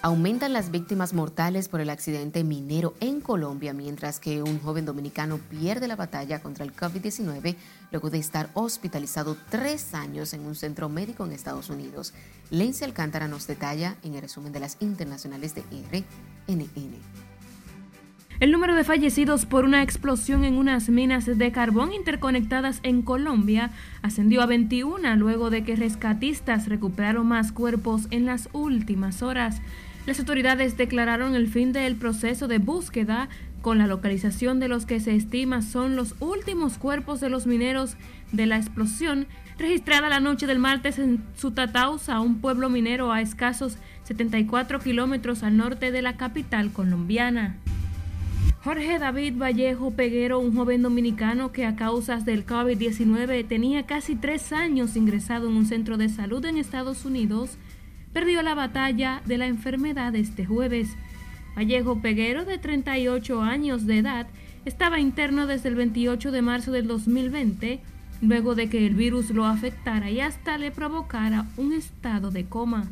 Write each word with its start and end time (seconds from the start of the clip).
Aumentan 0.00 0.52
las 0.52 0.70
víctimas 0.70 1.12
mortales 1.12 1.68
por 1.68 1.80
el 1.80 1.90
accidente 1.90 2.44
minero 2.44 2.94
en 3.00 3.20
Colombia, 3.20 3.72
mientras 3.72 4.20
que 4.20 4.44
un 4.44 4.60
joven 4.60 4.86
dominicano 4.86 5.38
pierde 5.38 5.88
la 5.88 5.96
batalla 5.96 6.40
contra 6.40 6.64
el 6.64 6.72
COVID-19 6.72 7.56
luego 7.90 8.08
de 8.08 8.18
estar 8.18 8.48
hospitalizado 8.54 9.36
tres 9.50 9.94
años 9.94 10.34
en 10.34 10.46
un 10.46 10.54
centro 10.54 10.88
médico 10.88 11.24
en 11.24 11.32
Estados 11.32 11.68
Unidos. 11.68 12.14
Lencia 12.50 12.86
Alcántara 12.86 13.26
nos 13.26 13.48
detalla 13.48 13.96
en 14.04 14.14
el 14.14 14.22
resumen 14.22 14.52
de 14.52 14.60
las 14.60 14.76
internacionales 14.78 15.56
de 15.56 15.62
RNN. 15.62 16.94
El 18.38 18.52
número 18.52 18.76
de 18.76 18.84
fallecidos 18.84 19.46
por 19.46 19.64
una 19.64 19.82
explosión 19.82 20.44
en 20.44 20.58
unas 20.58 20.88
minas 20.88 21.26
de 21.26 21.50
carbón 21.50 21.92
interconectadas 21.92 22.78
en 22.84 23.02
Colombia 23.02 23.72
ascendió 24.00 24.42
a 24.42 24.46
21 24.46 25.16
luego 25.16 25.50
de 25.50 25.64
que 25.64 25.74
rescatistas 25.74 26.68
recuperaron 26.68 27.26
más 27.26 27.50
cuerpos 27.50 28.06
en 28.12 28.26
las 28.26 28.48
últimas 28.52 29.22
horas. 29.22 29.60
Las 30.08 30.20
autoridades 30.20 30.78
declararon 30.78 31.34
el 31.34 31.48
fin 31.48 31.74
del 31.74 31.94
proceso 31.94 32.48
de 32.48 32.56
búsqueda 32.56 33.28
con 33.60 33.76
la 33.76 33.86
localización 33.86 34.58
de 34.58 34.66
los 34.66 34.86
que 34.86 35.00
se 35.00 35.14
estima 35.14 35.60
son 35.60 35.96
los 35.96 36.14
últimos 36.18 36.78
cuerpos 36.78 37.20
de 37.20 37.28
los 37.28 37.46
mineros 37.46 37.94
de 38.32 38.46
la 38.46 38.56
explosión 38.56 39.26
registrada 39.58 40.08
la 40.08 40.20
noche 40.20 40.46
del 40.46 40.60
martes 40.60 40.98
en 40.98 41.22
Sutatausa, 41.36 42.20
un 42.20 42.40
pueblo 42.40 42.70
minero 42.70 43.12
a 43.12 43.20
escasos 43.20 43.76
74 44.04 44.80
kilómetros 44.80 45.42
al 45.42 45.58
norte 45.58 45.92
de 45.92 46.00
la 46.00 46.16
capital 46.16 46.72
colombiana. 46.72 47.58
Jorge 48.64 48.98
David 48.98 49.34
Vallejo 49.36 49.90
Peguero, 49.90 50.38
un 50.38 50.56
joven 50.56 50.80
dominicano 50.80 51.52
que 51.52 51.66
a 51.66 51.76
causas 51.76 52.24
del 52.24 52.46
COVID-19 52.46 53.46
tenía 53.46 53.84
casi 53.84 54.16
tres 54.16 54.54
años 54.54 54.96
ingresado 54.96 55.50
en 55.50 55.56
un 55.58 55.66
centro 55.66 55.98
de 55.98 56.08
salud 56.08 56.42
en 56.46 56.56
Estados 56.56 57.04
Unidos, 57.04 57.58
perdió 58.18 58.42
la 58.42 58.56
batalla 58.56 59.22
de 59.26 59.38
la 59.38 59.46
enfermedad 59.46 60.12
este 60.16 60.44
jueves. 60.44 60.88
Vallejo 61.56 62.02
Peguero, 62.02 62.44
de 62.44 62.58
38 62.58 63.42
años 63.42 63.86
de 63.86 63.98
edad, 63.98 64.26
estaba 64.64 64.98
interno 64.98 65.46
desde 65.46 65.68
el 65.68 65.76
28 65.76 66.32
de 66.32 66.42
marzo 66.42 66.72
del 66.72 66.88
2020, 66.88 67.78
luego 68.20 68.56
de 68.56 68.68
que 68.68 68.84
el 68.84 68.96
virus 68.96 69.30
lo 69.30 69.44
afectara 69.44 70.10
y 70.10 70.20
hasta 70.20 70.58
le 70.58 70.72
provocara 70.72 71.46
un 71.56 71.72
estado 71.72 72.32
de 72.32 72.46
coma. 72.46 72.88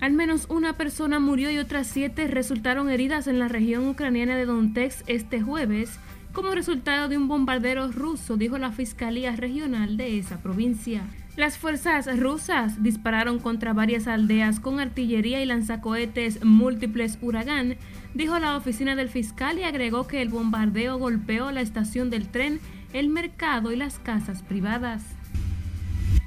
Al 0.00 0.12
menos 0.12 0.46
una 0.48 0.76
persona 0.76 1.18
murió 1.18 1.50
y 1.50 1.58
otras 1.58 1.88
siete 1.88 2.28
resultaron 2.28 2.90
heridas 2.90 3.26
en 3.26 3.40
la 3.40 3.48
región 3.48 3.88
ucraniana 3.88 4.36
de 4.36 4.46
Donetsk 4.46 5.02
este 5.08 5.40
jueves 5.40 5.98
como 6.32 6.52
resultado 6.52 7.08
de 7.08 7.16
un 7.16 7.26
bombardero 7.26 7.90
ruso, 7.90 8.36
dijo 8.36 8.58
la 8.58 8.70
Fiscalía 8.70 9.34
Regional 9.34 9.96
de 9.96 10.18
esa 10.20 10.40
provincia. 10.40 11.02
Las 11.36 11.58
fuerzas 11.58 12.06
rusas 12.20 12.80
dispararon 12.84 13.40
contra 13.40 13.72
varias 13.72 14.06
aldeas 14.06 14.60
con 14.60 14.78
artillería 14.78 15.42
y 15.42 15.46
lanzacohetes 15.46 16.44
múltiples 16.44 17.18
Huracán, 17.20 17.76
dijo 18.14 18.38
la 18.38 18.56
oficina 18.56 18.94
del 18.94 19.08
fiscal 19.08 19.58
y 19.58 19.64
agregó 19.64 20.06
que 20.06 20.22
el 20.22 20.28
bombardeo 20.28 20.96
golpeó 20.96 21.50
la 21.50 21.60
estación 21.60 22.08
del 22.08 22.28
tren, 22.28 22.60
el 22.92 23.08
mercado 23.08 23.72
y 23.72 23.76
las 23.76 23.98
casas 23.98 24.42
privadas. 24.42 25.02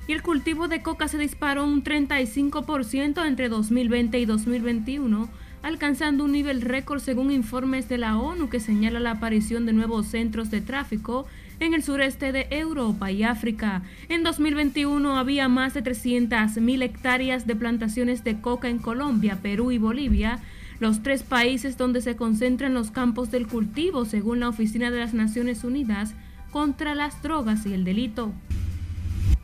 Y 0.09 0.11
el 0.11 0.21
cultivo 0.21 0.67
de 0.67 0.81
coca 0.81 1.07
se 1.07 1.17
disparó 1.17 1.63
un 1.63 1.85
35% 1.85 3.25
entre 3.25 3.47
2020 3.47 4.19
y 4.19 4.25
2021, 4.25 5.29
alcanzando 5.63 6.25
un 6.25 6.33
nivel 6.33 6.61
récord 6.61 6.99
según 6.99 7.31
informes 7.31 7.87
de 7.87 7.97
la 7.97 8.17
ONU 8.17 8.49
que 8.49 8.59
señala 8.59 8.99
la 8.99 9.11
aparición 9.11 9.65
de 9.65 9.71
nuevos 9.71 10.07
centros 10.07 10.51
de 10.51 10.59
tráfico 10.59 11.27
en 11.59 11.73
el 11.73 11.83
sureste 11.83 12.31
de 12.31 12.47
Europa 12.51 13.11
y 13.11 13.23
África. 13.23 13.83
En 14.09 14.23
2021 14.23 15.17
había 15.17 15.47
más 15.47 15.73
de 15.73 15.83
300.000 15.83 16.83
hectáreas 16.83 17.47
de 17.47 17.55
plantaciones 17.55 18.23
de 18.23 18.39
coca 18.39 18.69
en 18.69 18.79
Colombia, 18.79 19.39
Perú 19.41 19.71
y 19.71 19.77
Bolivia, 19.77 20.39
los 20.79 21.01
tres 21.01 21.23
países 21.23 21.77
donde 21.77 22.01
se 22.01 22.15
concentran 22.15 22.73
los 22.73 22.91
campos 22.91 23.31
del 23.31 23.47
cultivo, 23.47 24.05
según 24.05 24.39
la 24.39 24.49
Oficina 24.49 24.91
de 24.91 24.99
las 24.99 25.13
Naciones 25.13 25.63
Unidas 25.63 26.13
contra 26.51 26.95
las 26.95 27.21
Drogas 27.21 27.65
y 27.65 27.73
el 27.73 27.83
Delito. 27.83 28.31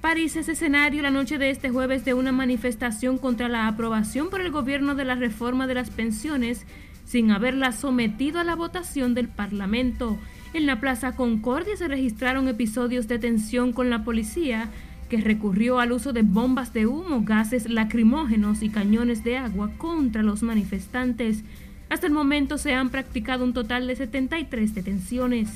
París 0.01 0.35
es 0.35 0.49
escenario 0.49 1.01
la 1.01 1.11
noche 1.11 1.37
de 1.37 1.49
este 1.49 1.69
jueves 1.69 2.03
de 2.03 2.13
una 2.13 2.33
manifestación 2.33 3.17
contra 3.17 3.47
la 3.47 3.67
aprobación 3.67 4.29
por 4.29 4.41
el 4.41 4.51
gobierno 4.51 4.95
de 4.95 5.05
la 5.05 5.15
reforma 5.15 5.65
de 5.65 5.75
las 5.75 5.89
pensiones 5.89 6.65
sin 7.05 7.31
haberla 7.31 7.71
sometido 7.71 8.39
a 8.39 8.43
la 8.43 8.55
votación 8.55 9.13
del 9.13 9.29
Parlamento. 9.29 10.17
En 10.53 10.67
la 10.67 10.79
Plaza 10.79 11.15
Concordia 11.15 11.75
se 11.75 11.87
registraron 11.87 12.47
episodios 12.47 13.07
de 13.07 13.17
tensión 13.17 13.73
con 13.73 13.89
la 13.89 14.03
policía, 14.03 14.69
que 15.09 15.17
recurrió 15.17 15.79
al 15.79 15.91
uso 15.91 16.13
de 16.13 16.21
bombas 16.21 16.73
de 16.73 16.85
humo, 16.85 17.23
gases 17.23 17.67
lacrimógenos 17.67 18.61
y 18.61 18.69
cañones 18.69 19.23
de 19.23 19.37
agua 19.37 19.71
contra 19.79 20.21
los 20.21 20.43
manifestantes. 20.43 21.43
Hasta 21.89 22.05
el 22.05 22.13
momento 22.13 22.59
se 22.59 22.75
han 22.75 22.91
practicado 22.91 23.43
un 23.43 23.53
total 23.53 23.87
de 23.87 23.95
73 23.95 24.75
detenciones. 24.75 25.49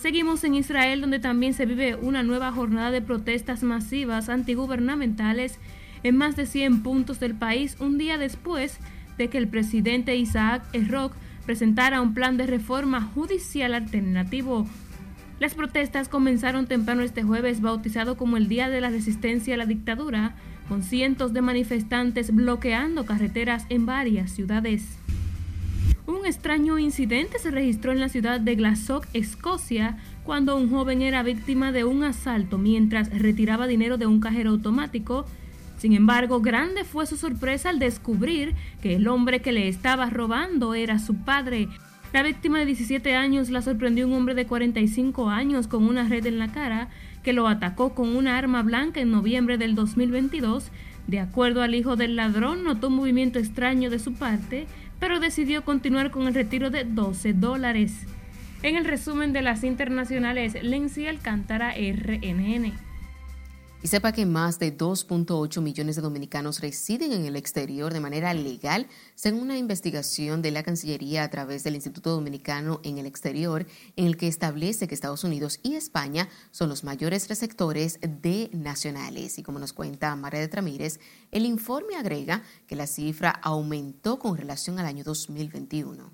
Seguimos 0.00 0.42
en 0.42 0.56
Israel, 0.56 1.00
donde 1.00 1.20
también 1.20 1.54
se 1.54 1.64
vive 1.64 1.94
una 1.94 2.24
nueva 2.24 2.50
jornada 2.50 2.90
de 2.90 3.02
protestas 3.02 3.62
masivas 3.62 4.28
antigubernamentales 4.28 5.60
en 6.02 6.16
más 6.16 6.34
de 6.34 6.46
100 6.46 6.82
puntos 6.82 7.20
del 7.20 7.36
país, 7.36 7.76
un 7.78 7.98
día 7.98 8.18
después 8.18 8.78
de 9.16 9.28
que 9.28 9.38
el 9.38 9.46
presidente 9.46 10.16
Isaac 10.16 10.64
Erroc 10.72 11.12
presentara 11.46 12.00
un 12.00 12.14
plan 12.14 12.36
de 12.36 12.46
reforma 12.46 13.00
judicial 13.00 13.74
alternativo. 13.74 14.66
Las 15.38 15.54
protestas 15.54 16.08
comenzaron 16.08 16.66
temprano 16.66 17.02
este 17.02 17.22
jueves, 17.22 17.60
bautizado 17.60 18.16
como 18.16 18.36
el 18.36 18.48
Día 18.48 18.68
de 18.68 18.80
la 18.80 18.90
Resistencia 18.90 19.54
a 19.54 19.56
la 19.56 19.66
Dictadura, 19.66 20.34
con 20.68 20.82
cientos 20.82 21.32
de 21.32 21.42
manifestantes 21.42 22.34
bloqueando 22.34 23.06
carreteras 23.06 23.64
en 23.70 23.86
varias 23.86 24.30
ciudades. 24.30 24.98
Un 26.06 26.26
extraño 26.26 26.78
incidente 26.78 27.38
se 27.38 27.50
registró 27.50 27.92
en 27.92 28.00
la 28.00 28.08
ciudad 28.08 28.40
de 28.40 28.54
Glasgow, 28.54 29.00
Escocia, 29.14 29.96
cuando 30.24 30.56
un 30.56 30.68
joven 30.68 31.02
era 31.02 31.22
víctima 31.22 31.72
de 31.72 31.84
un 31.84 32.04
asalto 32.04 32.58
mientras 32.58 33.10
retiraba 33.16 33.66
dinero 33.66 33.96
de 33.96 34.06
un 34.06 34.20
cajero 34.20 34.50
automático. 34.50 35.26
Sin 35.80 35.94
embargo, 35.94 36.42
grande 36.42 36.84
fue 36.84 37.06
su 37.06 37.16
sorpresa 37.16 37.70
al 37.70 37.78
descubrir 37.78 38.54
que 38.82 38.96
el 38.96 39.08
hombre 39.08 39.40
que 39.40 39.50
le 39.50 39.66
estaba 39.66 40.10
robando 40.10 40.74
era 40.74 40.98
su 40.98 41.14
padre. 41.16 41.68
La 42.12 42.22
víctima 42.22 42.58
de 42.58 42.66
17 42.66 43.16
años 43.16 43.48
la 43.48 43.62
sorprendió 43.62 44.06
un 44.06 44.12
hombre 44.12 44.34
de 44.34 44.44
45 44.44 45.30
años 45.30 45.68
con 45.68 45.84
una 45.84 46.06
red 46.06 46.26
en 46.26 46.38
la 46.38 46.52
cara 46.52 46.90
que 47.22 47.32
lo 47.32 47.48
atacó 47.48 47.94
con 47.94 48.14
una 48.14 48.36
arma 48.36 48.62
blanca 48.62 49.00
en 49.00 49.10
noviembre 49.10 49.56
del 49.56 49.74
2022. 49.74 50.70
De 51.06 51.18
acuerdo 51.18 51.62
al 51.62 51.74
hijo 51.74 51.96
del 51.96 52.14
ladrón, 52.14 52.62
notó 52.62 52.88
un 52.88 52.96
movimiento 52.96 53.38
extraño 53.38 53.88
de 53.88 54.00
su 54.00 54.12
parte, 54.12 54.66
pero 54.98 55.18
decidió 55.18 55.64
continuar 55.64 56.10
con 56.10 56.26
el 56.26 56.34
retiro 56.34 56.68
de 56.68 56.84
12 56.84 57.32
dólares. 57.32 58.06
En 58.62 58.76
el 58.76 58.84
resumen 58.84 59.32
de 59.32 59.40
las 59.40 59.64
internacionales, 59.64 60.62
Lenzi 60.62 61.06
Alcántara, 61.06 61.72
RNN. 61.72 62.89
Y 63.82 63.88
sepa 63.88 64.12
que 64.12 64.26
más 64.26 64.58
de 64.58 64.76
2.8 64.76 65.62
millones 65.62 65.96
de 65.96 66.02
dominicanos 66.02 66.60
residen 66.60 67.12
en 67.12 67.24
el 67.24 67.34
exterior 67.34 67.94
de 67.94 68.00
manera 68.00 68.34
legal, 68.34 68.86
según 69.14 69.40
una 69.40 69.56
investigación 69.56 70.42
de 70.42 70.50
la 70.50 70.62
Cancillería 70.62 71.24
a 71.24 71.30
través 71.30 71.64
del 71.64 71.76
Instituto 71.76 72.10
Dominicano 72.10 72.80
en 72.82 72.98
el 72.98 73.06
Exterior, 73.06 73.64
en 73.96 74.04
el 74.04 74.18
que 74.18 74.28
establece 74.28 74.86
que 74.86 74.94
Estados 74.94 75.24
Unidos 75.24 75.60
y 75.62 75.76
España 75.76 76.28
son 76.50 76.68
los 76.68 76.84
mayores 76.84 77.26
receptores 77.30 77.98
de 78.02 78.50
nacionales. 78.52 79.38
Y 79.38 79.42
como 79.42 79.58
nos 79.58 79.72
cuenta 79.72 80.14
María 80.14 80.40
de 80.40 80.48
Tramírez, 80.48 81.00
el 81.30 81.46
informe 81.46 81.96
agrega 81.96 82.42
que 82.66 82.76
la 82.76 82.86
cifra 82.86 83.30
aumentó 83.30 84.18
con 84.18 84.36
relación 84.36 84.78
al 84.78 84.84
año 84.84 85.04
2021. 85.04 86.10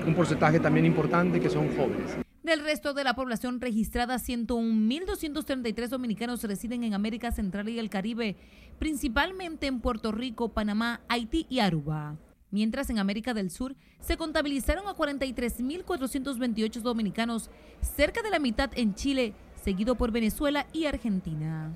un 0.07 0.15
porcentaje 0.15 0.61
también 0.61 0.87
importante 0.87 1.41
que 1.41 1.51
son 1.51 1.69
jóvenes. 1.77 2.17
Del 2.43 2.59
resto 2.65 2.93
de 2.93 3.05
la 3.05 3.15
población 3.15 3.61
registrada, 3.61 4.17
101.233 4.17 5.87
dominicanos 5.87 6.43
residen 6.43 6.83
en 6.83 6.93
América 6.93 7.31
Central 7.31 7.69
y 7.69 7.79
el 7.79 7.89
Caribe, 7.89 8.35
principalmente 8.81 9.69
en 9.69 9.79
Puerto 9.79 10.11
Rico, 10.11 10.49
Panamá, 10.49 11.03
Haití 11.09 11.47
y 11.49 11.61
Aruba. 11.61 12.17
Mientras 12.51 12.91
en 12.91 12.99
América 12.99 13.33
del 13.33 13.51
Sur 13.51 13.77
se 14.01 14.17
contabilizaron 14.17 14.89
a 14.89 14.97
43.428 14.97 16.81
dominicanos, 16.81 17.49
cerca 17.81 18.23
de 18.23 18.31
la 18.31 18.41
mitad 18.41 18.73
en 18.75 18.97
Chile, 18.97 19.35
seguido 19.63 19.95
por 19.95 20.11
Venezuela 20.11 20.67
y 20.73 20.87
Argentina. 20.87 21.71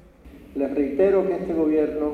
Les 0.56 0.74
reitero 0.74 1.28
que 1.28 1.36
este 1.36 1.54
gobierno 1.54 2.12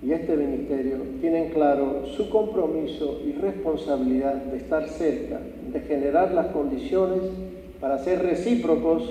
y 0.00 0.12
este 0.12 0.36
ministerio 0.36 0.98
tienen 1.20 1.50
claro 1.50 2.06
su 2.16 2.30
compromiso 2.30 3.20
y 3.26 3.32
responsabilidad 3.32 4.36
de 4.36 4.58
estar 4.58 4.88
cerca, 4.88 5.40
de 5.72 5.80
generar 5.80 6.30
las 6.30 6.52
condiciones 6.52 7.22
para 7.84 7.98
ser 7.98 8.22
recíprocos 8.22 9.02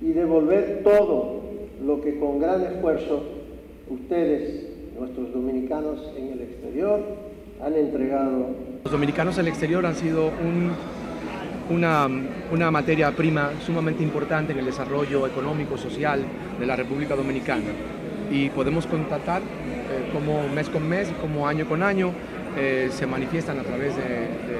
y 0.00 0.12
devolver 0.12 0.80
todo 0.82 1.42
lo 1.84 2.00
que 2.00 2.18
con 2.18 2.40
gran 2.40 2.62
esfuerzo 2.62 3.22
ustedes, 3.90 4.64
nuestros 4.98 5.30
dominicanos 5.34 6.10
en 6.16 6.32
el 6.32 6.40
exterior, 6.40 7.02
han 7.62 7.74
entregado. 7.74 8.46
Los 8.82 8.90
dominicanos 8.90 9.36
en 9.36 9.42
el 9.42 9.48
exterior 9.48 9.84
han 9.84 9.94
sido 9.94 10.30
una, 11.68 12.08
una, 12.50 12.70
materia 12.70 13.12
prima 13.12 13.50
sumamente 13.66 14.02
importante 14.02 14.54
en 14.54 14.60
el 14.60 14.64
desarrollo 14.64 15.26
económico, 15.26 15.76
social 15.76 16.22
de 16.58 16.64
la 16.64 16.76
República 16.76 17.14
Dominicana. 17.14 17.66
Y 18.30 18.48
podemos 18.48 18.86
constatar 18.86 19.42
eh, 19.42 20.10
como 20.14 20.48
mes 20.48 20.70
con 20.70 20.88
mes 20.88 21.10
y 21.10 21.20
como 21.20 21.46
año 21.46 21.68
con 21.68 21.82
año 21.82 22.12
eh, 22.56 22.88
se 22.90 23.06
manifiestan 23.06 23.58
a 23.58 23.64
través 23.64 23.94
de, 23.96 24.02
de, 24.02 24.58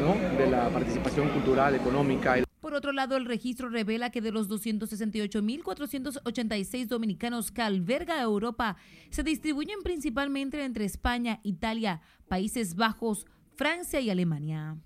¿no? 0.00 0.38
de 0.38 0.48
la 0.48 0.68
participación 0.68 1.28
cultural, 1.30 1.74
económica. 1.74 2.38
Por 2.60 2.74
otro 2.74 2.90
lado, 2.92 3.16
el 3.16 3.24
registro 3.24 3.68
revela 3.68 4.10
que 4.10 4.20
de 4.20 4.32
los 4.32 4.48
268.486 4.48 6.88
dominicanos 6.88 7.52
que 7.52 7.62
alberga 7.62 8.20
Europa, 8.20 8.76
se 9.10 9.22
distribuyen 9.22 9.80
principalmente 9.82 10.64
entre 10.64 10.84
España, 10.84 11.38
Italia, 11.44 12.00
Países 12.26 12.74
Bajos, 12.74 13.26
Francia 13.54 14.00
y 14.00 14.10
Alemania. 14.10 14.76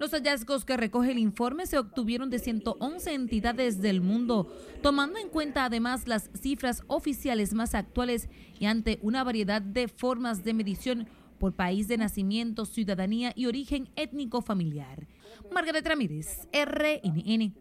Los 0.00 0.12
hallazgos 0.12 0.64
que 0.64 0.78
recoge 0.78 1.10
el 1.10 1.18
informe 1.18 1.66
se 1.66 1.78
obtuvieron 1.78 2.30
de 2.30 2.38
111 2.38 3.12
entidades 3.12 3.82
del 3.82 4.00
mundo, 4.00 4.50
tomando 4.82 5.18
en 5.18 5.28
cuenta 5.28 5.66
además 5.66 6.08
las 6.08 6.30
cifras 6.40 6.82
oficiales 6.86 7.52
más 7.52 7.74
actuales 7.74 8.30
y 8.58 8.64
ante 8.64 8.98
una 9.02 9.22
variedad 9.24 9.60
de 9.60 9.88
formas 9.88 10.42
de 10.42 10.54
medición 10.54 11.06
por 11.40 11.56
país 11.56 11.88
de 11.88 11.96
nacimiento, 11.96 12.66
ciudadanía 12.66 13.32
y 13.34 13.46
origen 13.46 13.88
étnico 13.96 14.42
familiar. 14.42 15.08
Margaret 15.50 15.84
Ramírez, 15.84 16.46
RNN. 16.52 17.54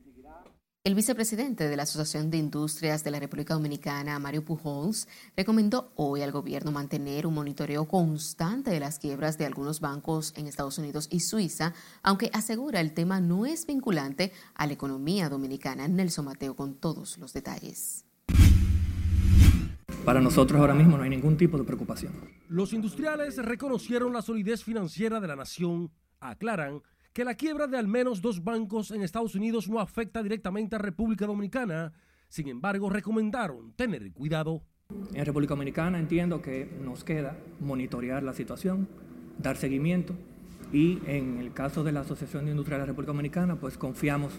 El 0.85 0.95
vicepresidente 0.95 1.67
de 1.67 1.75
la 1.75 1.83
Asociación 1.83 2.29
de 2.29 2.37
Industrias 2.37 3.03
de 3.03 3.11
la 3.11 3.19
República 3.19 3.53
Dominicana, 3.53 4.17
Mario 4.19 4.45
Pujols, 4.45 5.07
recomendó 5.35 5.91
hoy 5.95 6.21
al 6.21 6.31
gobierno 6.31 6.71
mantener 6.71 7.27
un 7.27 7.33
monitoreo 7.33 7.87
constante 7.87 8.71
de 8.71 8.79
las 8.79 8.99
quiebras 8.99 9.37
de 9.37 9.45
algunos 9.45 9.81
bancos 9.81 10.33
en 10.35 10.47
Estados 10.47 10.77
Unidos 10.77 11.07
y 11.11 11.21
Suiza, 11.21 11.73
aunque 12.01 12.31
asegura 12.33 12.79
el 12.79 12.93
tema 12.93 13.19
no 13.21 13.45
es 13.45 13.65
vinculante 13.65 14.31
a 14.55 14.67
la 14.67 14.73
economía 14.73 15.29
dominicana. 15.29 15.87
Nelson 15.87 16.25
Mateo 16.25 16.55
con 16.55 16.75
todos 16.75 17.17
los 17.17 17.33
detalles. 17.33 18.05
Para 20.09 20.21
nosotros 20.21 20.59
ahora 20.59 20.73
mismo 20.73 20.97
no 20.97 21.03
hay 21.03 21.09
ningún 21.11 21.37
tipo 21.37 21.55
de 21.55 21.63
preocupación. 21.63 22.11
Los 22.47 22.73
industriales 22.73 23.37
reconocieron 23.37 24.11
la 24.11 24.23
solidez 24.23 24.63
financiera 24.63 25.19
de 25.19 25.27
la 25.27 25.35
nación, 25.35 25.91
aclaran 26.19 26.81
que 27.13 27.23
la 27.23 27.35
quiebra 27.35 27.67
de 27.67 27.77
al 27.77 27.87
menos 27.87 28.19
dos 28.19 28.43
bancos 28.43 28.89
en 28.89 29.03
Estados 29.03 29.35
Unidos 29.35 29.69
no 29.69 29.79
afecta 29.79 30.23
directamente 30.23 30.75
a 30.75 30.79
República 30.79 31.27
Dominicana, 31.27 31.93
sin 32.27 32.47
embargo 32.47 32.89
recomendaron 32.89 33.73
tener 33.73 34.11
cuidado. 34.11 34.63
En 35.13 35.23
República 35.23 35.53
Dominicana 35.53 35.99
entiendo 35.99 36.41
que 36.41 36.67
nos 36.83 37.03
queda 37.03 37.37
monitorear 37.59 38.23
la 38.23 38.33
situación, 38.33 38.87
dar 39.37 39.57
seguimiento 39.57 40.15
y 40.73 40.97
en 41.05 41.37
el 41.37 41.53
caso 41.53 41.83
de 41.83 41.91
la 41.91 41.99
Asociación 41.99 42.45
de 42.45 42.51
Industria 42.51 42.77
de 42.77 42.81
la 42.81 42.87
República 42.87 43.11
Dominicana 43.11 43.57
pues 43.57 43.77
confiamos 43.77 44.33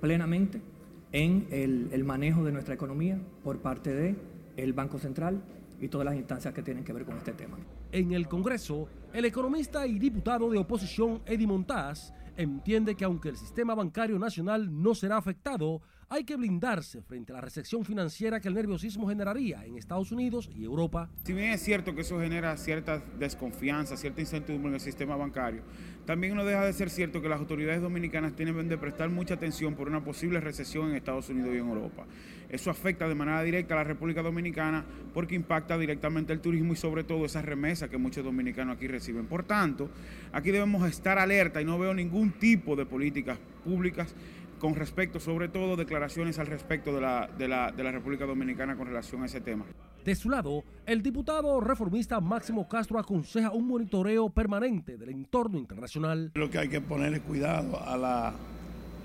plenamente 0.00 0.62
en 1.10 1.48
el, 1.50 1.88
el 1.90 2.04
manejo 2.04 2.44
de 2.44 2.52
nuestra 2.52 2.74
economía 2.74 3.18
por 3.42 3.58
parte 3.58 3.92
del 3.92 4.16
el 4.58 4.72
Banco 4.72 4.98
Central 4.98 5.40
y 5.80 5.88
todas 5.88 6.04
las 6.04 6.16
instancias 6.16 6.52
que 6.52 6.62
tienen 6.62 6.84
que 6.84 6.92
ver 6.92 7.04
con 7.04 7.16
este 7.16 7.32
tema. 7.32 7.56
En 7.92 8.12
el 8.12 8.28
Congreso, 8.28 8.88
el 9.12 9.24
economista 9.24 9.86
y 9.86 9.98
diputado 9.98 10.50
de 10.50 10.58
oposición 10.58 11.22
Eddie 11.24 11.46
Montaz 11.46 12.12
entiende 12.36 12.96
que 12.96 13.04
aunque 13.04 13.30
el 13.30 13.36
sistema 13.36 13.74
bancario 13.74 14.18
nacional 14.18 14.68
no 14.82 14.94
será 14.94 15.16
afectado, 15.16 15.80
hay 16.10 16.24
que 16.24 16.36
blindarse 16.36 17.02
frente 17.02 17.32
a 17.32 17.36
la 17.36 17.40
recesión 17.42 17.84
financiera 17.84 18.40
que 18.40 18.48
el 18.48 18.54
nerviosismo 18.54 19.08
generaría 19.08 19.64
en 19.66 19.76
Estados 19.76 20.10
Unidos 20.10 20.48
y 20.54 20.64
Europa. 20.64 21.10
Si 21.24 21.34
bien 21.34 21.52
es 21.52 21.62
cierto 21.62 21.94
que 21.94 22.00
eso 22.00 22.18
genera 22.18 22.56
cierta 22.56 23.02
desconfianza, 23.18 23.96
cierta 23.96 24.20
incertidumbre 24.20 24.68
en 24.70 24.74
el 24.74 24.80
sistema 24.80 25.16
bancario, 25.16 25.62
también 26.06 26.34
no 26.34 26.44
deja 26.46 26.64
de 26.64 26.72
ser 26.72 26.88
cierto 26.88 27.20
que 27.20 27.28
las 27.28 27.38
autoridades 27.38 27.82
dominicanas 27.82 28.34
tienen 28.34 28.68
de 28.68 28.78
prestar 28.78 29.10
mucha 29.10 29.34
atención 29.34 29.74
por 29.74 29.88
una 29.88 30.02
posible 30.02 30.40
recesión 30.40 30.88
en 30.88 30.96
Estados 30.96 31.28
Unidos 31.28 31.50
y 31.52 31.58
en 31.58 31.68
Europa. 31.68 32.06
Eso 32.48 32.70
afecta 32.70 33.06
de 33.06 33.14
manera 33.14 33.42
directa 33.42 33.74
a 33.74 33.78
la 33.78 33.84
República 33.84 34.22
Dominicana 34.22 34.86
porque 35.12 35.34
impacta 35.34 35.76
directamente 35.76 36.32
el 36.32 36.40
turismo 36.40 36.72
y 36.72 36.76
sobre 36.76 37.04
todo 37.04 37.26
esa 37.26 37.42
remesa 37.42 37.90
que 37.90 37.98
muchos 37.98 38.24
dominicanos 38.24 38.76
aquí 38.76 38.88
reciben. 38.88 39.26
Por 39.26 39.42
tanto, 39.42 39.90
aquí 40.32 40.50
debemos 40.50 40.88
estar 40.88 41.18
alerta 41.18 41.60
y 41.60 41.66
no 41.66 41.78
veo 41.78 41.92
ningún 41.92 42.32
tipo 42.32 42.74
de 42.74 42.86
políticas 42.86 43.38
públicas 43.62 44.14
con 44.58 44.74
respecto, 44.74 45.20
sobre 45.20 45.48
todo, 45.48 45.76
declaraciones 45.76 46.38
al 46.38 46.46
respecto 46.46 46.94
de 46.94 47.00
la, 47.00 47.28
de 47.38 47.48
la, 47.48 47.72
de 47.72 47.82
la 47.82 47.92
República 47.92 48.26
Dominicana 48.26 48.76
con 48.76 48.86
relación 48.86 49.22
a 49.22 49.26
ese 49.26 49.40
tema. 49.40 49.64
De 50.04 50.14
su 50.14 50.30
lado, 50.30 50.64
el 50.86 51.02
diputado 51.02 51.60
reformista 51.60 52.20
Máximo 52.20 52.68
Castro 52.68 52.98
aconseja 52.98 53.50
un 53.50 53.66
monitoreo 53.68 54.30
permanente 54.30 54.96
del 54.96 55.10
entorno 55.10 55.58
internacional. 55.58 56.30
Lo 56.34 56.50
que 56.50 56.58
hay 56.58 56.68
que 56.68 56.80
ponerle 56.80 57.20
cuidado 57.20 57.80
a 57.82 57.96
la, 57.96 58.32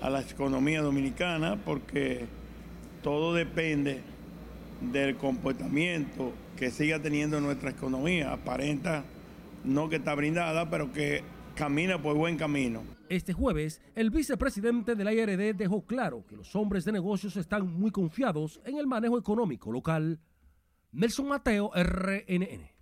a 0.00 0.10
la 0.10 0.20
economía 0.20 0.82
dominicana 0.82 1.56
porque 1.64 2.26
todo 3.02 3.34
depende 3.34 4.00
del 4.80 5.16
comportamiento 5.16 6.32
que 6.56 6.70
siga 6.70 7.00
teniendo 7.00 7.40
nuestra 7.40 7.70
economía. 7.70 8.32
Aparenta 8.32 9.04
no 9.64 9.88
que 9.88 9.96
está 9.96 10.14
brindada, 10.14 10.70
pero 10.70 10.92
que 10.92 11.22
camina 11.54 12.00
por 12.00 12.16
buen 12.16 12.36
camino. 12.36 12.82
Este 13.08 13.32
jueves, 13.32 13.80
el 13.94 14.10
vicepresidente 14.10 14.94
de 14.94 15.04
la 15.04 15.12
IRD 15.12 15.54
dejó 15.54 15.84
claro 15.84 16.24
que 16.26 16.36
los 16.36 16.56
hombres 16.56 16.84
de 16.84 16.92
negocios 16.92 17.36
están 17.36 17.66
muy 17.66 17.90
confiados 17.90 18.60
en 18.64 18.78
el 18.78 18.86
manejo 18.86 19.18
económico 19.18 19.70
local. 19.70 20.20
Nelson 20.92 21.28
Mateo, 21.28 21.70
RNN. 21.74 22.74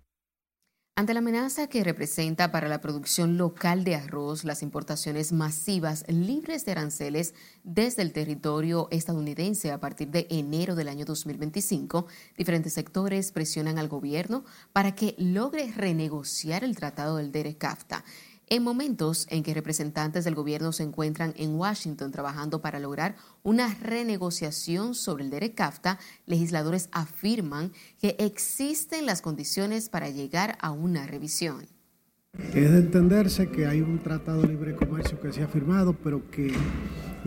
Ante 0.95 1.15
la 1.15 1.21
amenaza 1.21 1.65
que 1.65 1.83
representa 1.83 2.51
para 2.51 2.69
la 2.69 2.79
producción 2.79 3.35
local 3.35 3.83
de 3.83 3.95
arroz 3.95 4.43
las 4.43 4.61
importaciones 4.61 5.33
masivas 5.33 6.05
libres 6.07 6.65
de 6.65 6.71
aranceles 6.73 7.33
desde 7.63 8.03
el 8.03 8.13
territorio 8.13 8.89
estadounidense 8.91 9.71
a 9.71 9.79
partir 9.79 10.09
de 10.09 10.27
enero 10.29 10.75
del 10.75 10.89
año 10.89 11.03
2025, 11.03 12.05
diferentes 12.37 12.73
sectores 12.73 13.31
presionan 13.31 13.79
al 13.79 13.87
gobierno 13.87 14.45
para 14.71 14.93
que 14.93 15.15
logre 15.17 15.71
renegociar 15.75 16.63
el 16.63 16.75
tratado 16.75 17.17
del 17.17 17.31
DERECAFTA. 17.31 18.03
En 18.47 18.63
momentos 18.63 19.25
en 19.29 19.41
que 19.41 19.53
representantes 19.53 20.25
del 20.25 20.35
gobierno 20.35 20.71
se 20.73 20.83
encuentran 20.83 21.33
en 21.37 21.55
Washington 21.55 22.11
trabajando 22.11 22.61
para 22.61 22.79
lograr 22.79 23.15
una 23.41 23.73
renegociación 23.73 24.95
sobre 24.95 25.23
el 25.23 25.29
DERECAFTA, 25.29 25.97
legisladores 26.25 26.89
afirman 26.91 27.71
que 27.99 28.15
existen 28.19 29.05
las 29.05 29.21
condiciones 29.21 29.89
para 29.89 30.09
llegar 30.09 30.57
a 30.61 30.71
una 30.71 31.07
revisión. 31.07 31.65
Es 32.33 32.71
de 32.71 32.79
entenderse 32.79 33.49
que 33.49 33.67
hay 33.67 33.81
un 33.81 34.01
tratado 34.01 34.41
de 34.41 34.49
libre 34.49 34.75
comercio 34.75 35.19
que 35.21 35.31
se 35.31 35.43
ha 35.43 35.47
firmado, 35.47 35.93
pero 35.93 36.29
que 36.29 36.51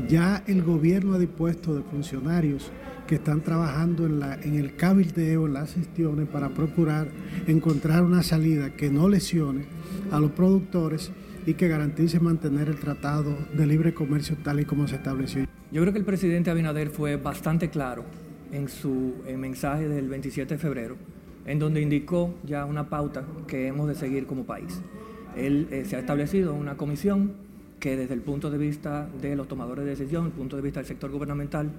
ya 0.09 0.43
el 0.47 0.63
gobierno 0.63 1.15
ha 1.15 1.19
dispuesto 1.19 1.75
de 1.75 1.83
funcionarios 1.83 2.71
que 3.07 3.17
están 3.17 3.41
trabajando 3.41 4.07
en, 4.07 4.21
la, 4.21 4.35
en 4.35 4.55
el 4.55 4.77
cabildeo, 4.77 5.47
en 5.47 5.55
las 5.55 5.75
gestiones, 5.75 6.29
para 6.29 6.49
procurar 6.51 7.09
encontrar 7.47 8.03
una 8.03 8.23
salida 8.23 8.71
que 8.71 8.91
no 8.91 9.09
lesione 9.09 9.65
a 10.11 10.21
los 10.21 10.33
productores 10.33 11.13
y 11.47 11.55
que 11.55 11.69
garantice 11.69 12.19
mantener 12.21 12.69
el 12.69 12.77
tratado 12.77 13.37
de 13.57 13.67
libre 13.67 13.95
comercio 13.95 14.37
tal 14.43 14.61
y 14.61 14.65
como 14.65 14.89
se 14.89 14.97
estableció. 14.97 15.47
Yo 15.71 15.83
creo 15.83 15.93
que 15.93 15.99
el 15.99 16.05
presidente 16.05 16.51
Abinader 16.51 16.91
fue 16.91 17.17
bastante 17.17 17.71
claro 17.71 18.05
en 18.53 18.69
su 18.69 19.15
mensaje 19.37 19.89
del 19.89 20.09
27 20.09 20.55
de 20.55 20.59
febrero, 20.59 20.97
en 21.45 21.59
donde 21.59 21.81
indicó 21.81 22.35
ya 22.45 22.65
una 22.65 22.89
pauta 22.89 23.25
que 23.47 23.69
hemos 23.69 23.89
de 23.89 23.95
seguir 23.95 24.27
como 24.27 24.45
país. 24.45 24.81
Él 25.37 25.69
eh, 25.71 25.85
se 25.85 25.97
ha 25.97 25.99
establecido 25.99 26.55
una 26.55 26.77
comisión 26.77 27.35
que 27.79 27.97
desde 27.97 28.15
el 28.15 28.23
punto 28.23 28.51
de 28.51 28.59
vista 28.59 29.09
de 29.21 29.37
los 29.37 29.49
tomadores 29.49 29.85
de 29.85 29.91
decisión, 29.91 30.27
el 30.27 30.33
punto 30.33 30.57
de 30.57 30.63
vista 30.63 30.81
del 30.81 30.87
sector 30.87 31.11
gubernamental, 31.11 31.71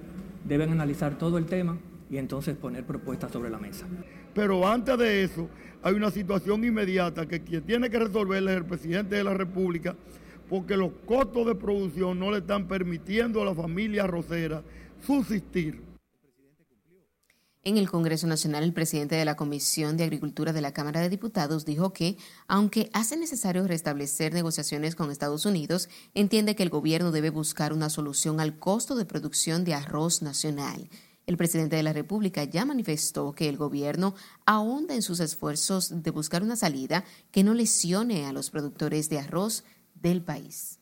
deben 0.44 0.70
analizar 0.70 1.18
todo 1.18 1.38
el 1.38 1.46
tema 1.46 1.76
y 2.10 2.16
entonces 2.16 2.56
poner 2.56 2.84
propuestas 2.84 3.32
sobre 3.32 3.50
la 3.50 3.58
mesa. 3.58 3.86
Pero 4.34 4.66
antes 4.66 4.98
de 4.98 5.24
eso, 5.24 5.48
hay 5.82 5.94
una 5.94 6.10
situación 6.10 6.64
inmediata 6.64 7.26
que 7.26 7.38
tiene 7.38 7.90
que 7.90 7.98
resolverla 7.98 8.52
es 8.52 8.58
el 8.58 8.64
presidente 8.64 9.16
de 9.16 9.24
la 9.24 9.34
República, 9.34 9.94
porque 10.48 10.76
los 10.76 10.90
costos 11.06 11.46
de 11.46 11.54
producción 11.54 12.18
no 12.18 12.30
le 12.30 12.38
están 12.38 12.66
permitiendo 12.66 13.42
a 13.42 13.44
la 13.44 13.54
familia 13.54 14.04
arrocera 14.04 14.62
subsistir. 15.04 15.87
En 17.68 17.76
el 17.76 17.90
Congreso 17.90 18.26
Nacional, 18.26 18.64
el 18.64 18.72
presidente 18.72 19.14
de 19.14 19.26
la 19.26 19.36
Comisión 19.36 19.98
de 19.98 20.04
Agricultura 20.04 20.54
de 20.54 20.62
la 20.62 20.72
Cámara 20.72 21.02
de 21.02 21.10
Diputados 21.10 21.66
dijo 21.66 21.92
que, 21.92 22.16
aunque 22.46 22.88
hace 22.94 23.14
necesario 23.18 23.68
restablecer 23.68 24.32
negociaciones 24.32 24.94
con 24.94 25.10
Estados 25.10 25.44
Unidos, 25.44 25.90
entiende 26.14 26.56
que 26.56 26.62
el 26.62 26.70
gobierno 26.70 27.12
debe 27.12 27.28
buscar 27.28 27.74
una 27.74 27.90
solución 27.90 28.40
al 28.40 28.58
costo 28.58 28.94
de 28.96 29.04
producción 29.04 29.64
de 29.64 29.74
arroz 29.74 30.22
nacional. 30.22 30.88
El 31.26 31.36
presidente 31.36 31.76
de 31.76 31.82
la 31.82 31.92
República 31.92 32.42
ya 32.42 32.64
manifestó 32.64 33.34
que 33.34 33.50
el 33.50 33.58
gobierno 33.58 34.14
ahonda 34.46 34.94
en 34.94 35.02
sus 35.02 35.20
esfuerzos 35.20 36.02
de 36.02 36.10
buscar 36.10 36.42
una 36.42 36.56
salida 36.56 37.04
que 37.30 37.44
no 37.44 37.52
lesione 37.52 38.24
a 38.24 38.32
los 38.32 38.48
productores 38.48 39.10
de 39.10 39.18
arroz 39.18 39.64
del 39.92 40.22
país. 40.22 40.77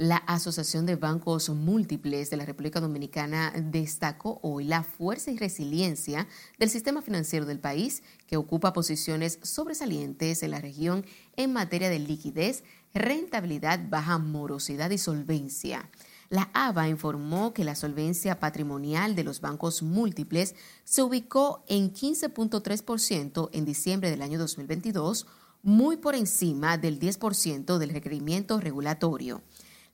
La 0.00 0.16
Asociación 0.16 0.86
de 0.86 0.96
Bancos 0.96 1.50
Múltiples 1.50 2.30
de 2.30 2.38
la 2.38 2.46
República 2.46 2.80
Dominicana 2.80 3.52
destacó 3.54 4.40
hoy 4.40 4.64
la 4.64 4.82
fuerza 4.82 5.30
y 5.30 5.36
resiliencia 5.36 6.26
del 6.58 6.70
sistema 6.70 7.02
financiero 7.02 7.44
del 7.44 7.58
país, 7.58 8.02
que 8.26 8.38
ocupa 8.38 8.72
posiciones 8.72 9.38
sobresalientes 9.42 10.42
en 10.42 10.52
la 10.52 10.60
región 10.62 11.04
en 11.36 11.52
materia 11.52 11.90
de 11.90 11.98
liquidez, 11.98 12.64
rentabilidad, 12.94 13.78
baja 13.90 14.16
morosidad 14.16 14.88
y 14.88 14.96
solvencia. 14.96 15.90
La 16.30 16.48
ABA 16.54 16.88
informó 16.88 17.52
que 17.52 17.64
la 17.64 17.74
solvencia 17.74 18.40
patrimonial 18.40 19.14
de 19.14 19.24
los 19.24 19.42
bancos 19.42 19.82
múltiples 19.82 20.54
se 20.82 21.02
ubicó 21.02 21.62
en 21.68 21.92
15.3% 21.92 23.50
en 23.52 23.64
diciembre 23.66 24.08
del 24.08 24.22
año 24.22 24.38
2022, 24.38 25.26
muy 25.62 25.98
por 25.98 26.14
encima 26.14 26.78
del 26.78 26.98
10% 26.98 27.76
del 27.76 27.90
requerimiento 27.90 28.58
regulatorio. 28.60 29.42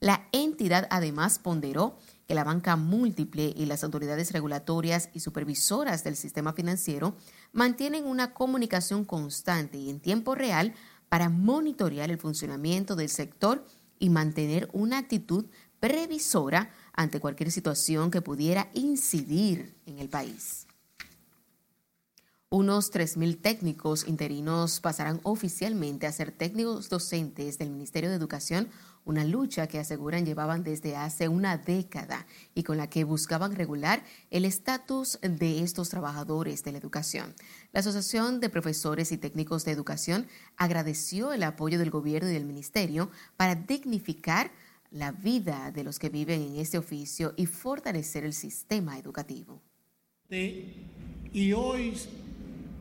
La 0.00 0.28
entidad 0.32 0.86
además 0.90 1.38
ponderó 1.38 1.98
que 2.26 2.34
la 2.34 2.44
banca 2.44 2.76
múltiple 2.76 3.52
y 3.56 3.66
las 3.66 3.84
autoridades 3.84 4.32
regulatorias 4.32 5.10
y 5.14 5.20
supervisoras 5.20 6.04
del 6.04 6.16
sistema 6.16 6.52
financiero 6.52 7.14
mantienen 7.52 8.04
una 8.04 8.34
comunicación 8.34 9.04
constante 9.04 9.78
y 9.78 9.90
en 9.90 10.00
tiempo 10.00 10.34
real 10.34 10.74
para 11.08 11.28
monitorear 11.28 12.10
el 12.10 12.18
funcionamiento 12.18 12.96
del 12.96 13.08
sector 13.08 13.64
y 13.98 14.10
mantener 14.10 14.68
una 14.72 14.98
actitud 14.98 15.46
previsora 15.80 16.70
ante 16.92 17.20
cualquier 17.20 17.50
situación 17.50 18.10
que 18.10 18.22
pudiera 18.22 18.70
incidir 18.74 19.74
en 19.86 19.98
el 19.98 20.08
país. 20.08 20.65
Unos 22.48 22.92
3.000 22.92 23.42
técnicos 23.42 24.06
interinos 24.06 24.78
pasarán 24.78 25.18
oficialmente 25.24 26.06
a 26.06 26.12
ser 26.12 26.30
técnicos 26.30 26.88
docentes 26.88 27.58
del 27.58 27.70
Ministerio 27.70 28.08
de 28.08 28.14
Educación, 28.14 28.68
una 29.04 29.24
lucha 29.24 29.66
que 29.66 29.80
aseguran 29.80 30.24
llevaban 30.24 30.62
desde 30.62 30.94
hace 30.94 31.26
una 31.26 31.58
década 31.58 32.24
y 32.54 32.62
con 32.62 32.76
la 32.76 32.88
que 32.88 33.02
buscaban 33.02 33.56
regular 33.56 34.04
el 34.30 34.44
estatus 34.44 35.18
de 35.22 35.64
estos 35.64 35.88
trabajadores 35.88 36.62
de 36.62 36.70
la 36.70 36.78
educación. 36.78 37.34
La 37.72 37.80
Asociación 37.80 38.38
de 38.38 38.48
Profesores 38.48 39.10
y 39.10 39.18
Técnicos 39.18 39.64
de 39.64 39.72
Educación 39.72 40.28
agradeció 40.56 41.32
el 41.32 41.42
apoyo 41.42 41.80
del 41.80 41.90
gobierno 41.90 42.30
y 42.30 42.34
del 42.34 42.44
Ministerio 42.44 43.10
para 43.36 43.56
dignificar 43.56 44.52
la 44.92 45.10
vida 45.10 45.72
de 45.72 45.82
los 45.82 45.98
que 45.98 46.10
viven 46.10 46.42
en 46.42 46.56
este 46.56 46.78
oficio 46.78 47.34
y 47.36 47.46
fortalecer 47.46 48.24
el 48.24 48.34
sistema 48.34 48.96
educativo. 49.00 49.60
Y 51.32 51.52
hoy 51.52 51.96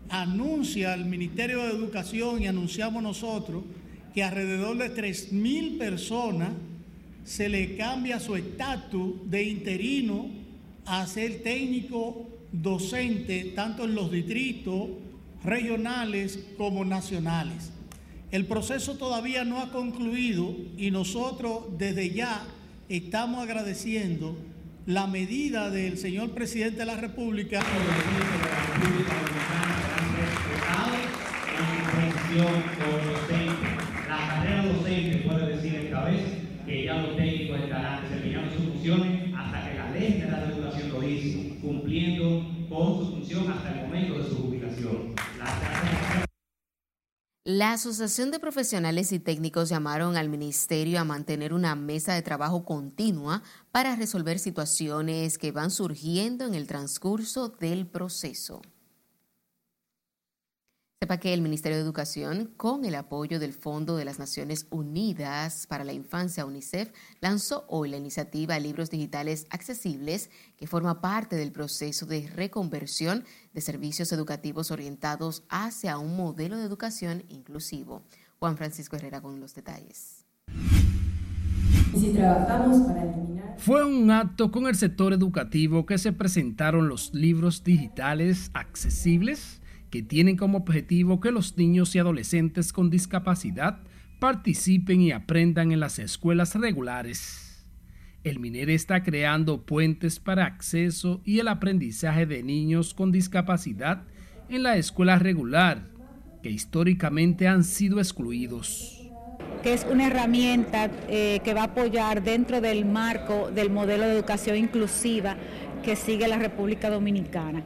anuncia 0.10 0.94
el 0.94 1.06
Ministerio 1.06 1.64
de 1.64 1.70
Educación 1.70 2.42
y 2.42 2.48
anunciamos 2.48 3.02
nosotros 3.02 3.64
que 4.14 4.24
alrededor 4.24 4.78
de 4.78 4.94
3.000 4.94 5.78
personas 5.78 6.50
se 7.24 7.50
le 7.50 7.76
cambia 7.76 8.20
su 8.20 8.36
estatus 8.36 9.30
de 9.30 9.44
interino 9.44 10.30
a 10.86 11.06
ser 11.08 11.42
técnico 11.42 12.30
docente 12.52 13.54
tanto 13.56 13.86
en 13.86 13.96
los 13.96 14.12
distritos 14.12 14.90
regionales 15.44 16.40
como 16.58 16.86
nacionales. 16.86 17.72
El 18.32 18.46
proceso 18.46 18.96
todavía 18.96 19.44
no 19.44 19.60
ha 19.60 19.72
concluido 19.72 20.56
y 20.78 20.92
nosotros 20.92 21.66
desde 21.78 22.12
ya 22.12 22.46
estamos 22.90 23.44
agradeciendo 23.44 24.38
la 24.86 25.08
medida 25.08 25.72
del 25.72 25.98
señor 25.98 26.32
presidente 26.32 26.80
de 26.80 26.86
la 26.86 26.98
República. 26.98 27.60
La 27.60 29.75
carrera 34.08 34.66
docente 34.66 35.18
puede 35.28 35.56
decir 35.56 35.76
esta 35.76 36.06
vez 36.06 36.22
que 36.66 36.86
ya 36.86 37.02
los 37.02 37.16
técnicos 37.16 37.60
estarán 37.60 38.04
desempeñando 38.04 38.54
sus 38.56 38.66
funciones 38.66 39.34
hasta 39.36 39.70
que 39.70 39.78
la 39.78 39.92
ley 39.92 40.14
de 40.14 40.28
educación 40.28 40.90
lo 40.90 41.02
dice, 41.02 41.60
cumpliendo 41.62 42.46
con 42.70 43.00
su 43.00 43.12
función 43.12 43.52
hasta 43.52 43.72
el 43.72 43.88
momento 43.88 44.18
de 44.18 44.24
su 44.30 44.36
jubilación. 44.36 45.16
La 47.48 47.74
Asociación 47.74 48.32
de 48.32 48.40
Profesionales 48.40 49.12
y 49.12 49.20
Técnicos 49.20 49.70
llamaron 49.70 50.18
al 50.18 50.30
Ministerio 50.30 51.00
a 51.00 51.04
mantener 51.04 51.54
una 51.54 51.76
mesa 51.76 52.16
de 52.16 52.24
trabajo 52.24 52.66
continua 52.66 53.44
para 53.72 53.96
resolver 53.96 54.40
situaciones 54.40 55.38
que 55.38 55.52
van 55.52 55.70
surgiendo 55.70 56.48
en 56.48 56.56
el 56.56 56.66
transcurso 56.66 57.50
del 57.50 57.86
proceso. 57.86 58.62
Sepa 61.06 61.20
que 61.20 61.36
el 61.36 61.44
Ministerio 61.44 61.78
de 61.78 61.84
Educación, 61.84 62.50
con 62.58 62.84
el 62.84 62.96
apoyo 62.96 63.40
del 63.40 63.54
Fondo 63.54 63.96
de 63.96 64.06
las 64.06 64.18
Naciones 64.18 64.66
Unidas 64.72 65.68
para 65.68 65.84
la 65.84 65.94
Infancia, 65.94 66.48
UNICEF, 66.48 66.92
lanzó 67.22 67.64
hoy 67.68 67.90
la 67.90 67.98
iniciativa 67.98 68.58
Libros 68.58 68.90
Digitales 68.90 69.46
Accesibles, 69.52 70.32
que 70.58 70.66
forma 70.66 71.02
parte 71.02 71.36
del 71.36 71.52
proceso 71.52 72.08
de 72.08 72.28
reconversión 72.36 73.24
de 73.54 73.62
servicios 73.62 74.12
educativos 74.14 74.72
orientados 74.72 75.44
hacia 75.48 76.00
un 76.00 76.18
modelo 76.18 76.58
de 76.58 76.64
educación 76.64 77.24
inclusivo. 77.30 78.02
Juan 78.40 78.58
Francisco 78.58 78.96
Herrera 78.96 79.22
con 79.22 79.40
los 79.40 79.54
detalles. 79.54 80.26
Fue 83.60 83.86
un 83.86 84.10
acto 84.10 84.50
con 84.50 84.66
el 84.66 84.76
sector 84.76 85.14
educativo 85.14 85.86
que 85.86 86.00
se 86.00 86.14
presentaron 86.14 86.90
los 86.90 87.14
libros 87.14 87.64
digitales 87.64 88.50
accesibles 88.56 89.62
que 89.96 90.04
tienen 90.04 90.36
como 90.36 90.58
objetivo 90.58 91.22
que 91.22 91.32
los 91.32 91.56
niños 91.56 91.96
y 91.96 92.00
adolescentes 92.00 92.74
con 92.74 92.90
discapacidad 92.90 93.80
participen 94.20 95.00
y 95.00 95.14
aprendan 95.14 95.72
en 95.72 95.80
las 95.80 96.00
escuelas 96.00 96.54
regulares. 96.56 97.66
El 98.26 98.40
MINER 98.40 98.72
está 98.72 99.04
creando 99.04 99.66
puentes 99.66 100.20
para 100.20 100.48
acceso 100.48 101.22
y 101.24 101.40
el 101.40 101.48
aprendizaje 101.48 102.26
de 102.26 102.44
niños 102.44 102.94
con 102.94 103.14
discapacidad 103.14 104.04
en 104.50 104.64
la 104.64 104.76
escuela 104.76 105.18
regular, 105.18 105.88
que 106.44 106.50
históricamente 106.50 107.48
han 107.48 107.64
sido 107.64 108.00
excluidos 108.00 109.02
que 109.64 109.74
es 109.74 109.86
una 109.90 110.08
herramienta 110.08 110.92
eh, 111.08 111.40
que 111.44 111.56
va 111.56 111.62
a 111.62 111.66
apoyar 111.66 112.22
dentro 112.22 112.62
del 112.62 112.86
marco 112.86 113.50
del 113.50 113.72
modelo 113.72 114.04
de 114.04 114.14
educación 114.14 114.58
inclusiva 114.58 115.38
que 115.84 115.96
sigue 115.96 116.28
la 116.28 116.38
República 116.38 116.92
Dominicana. 116.92 117.64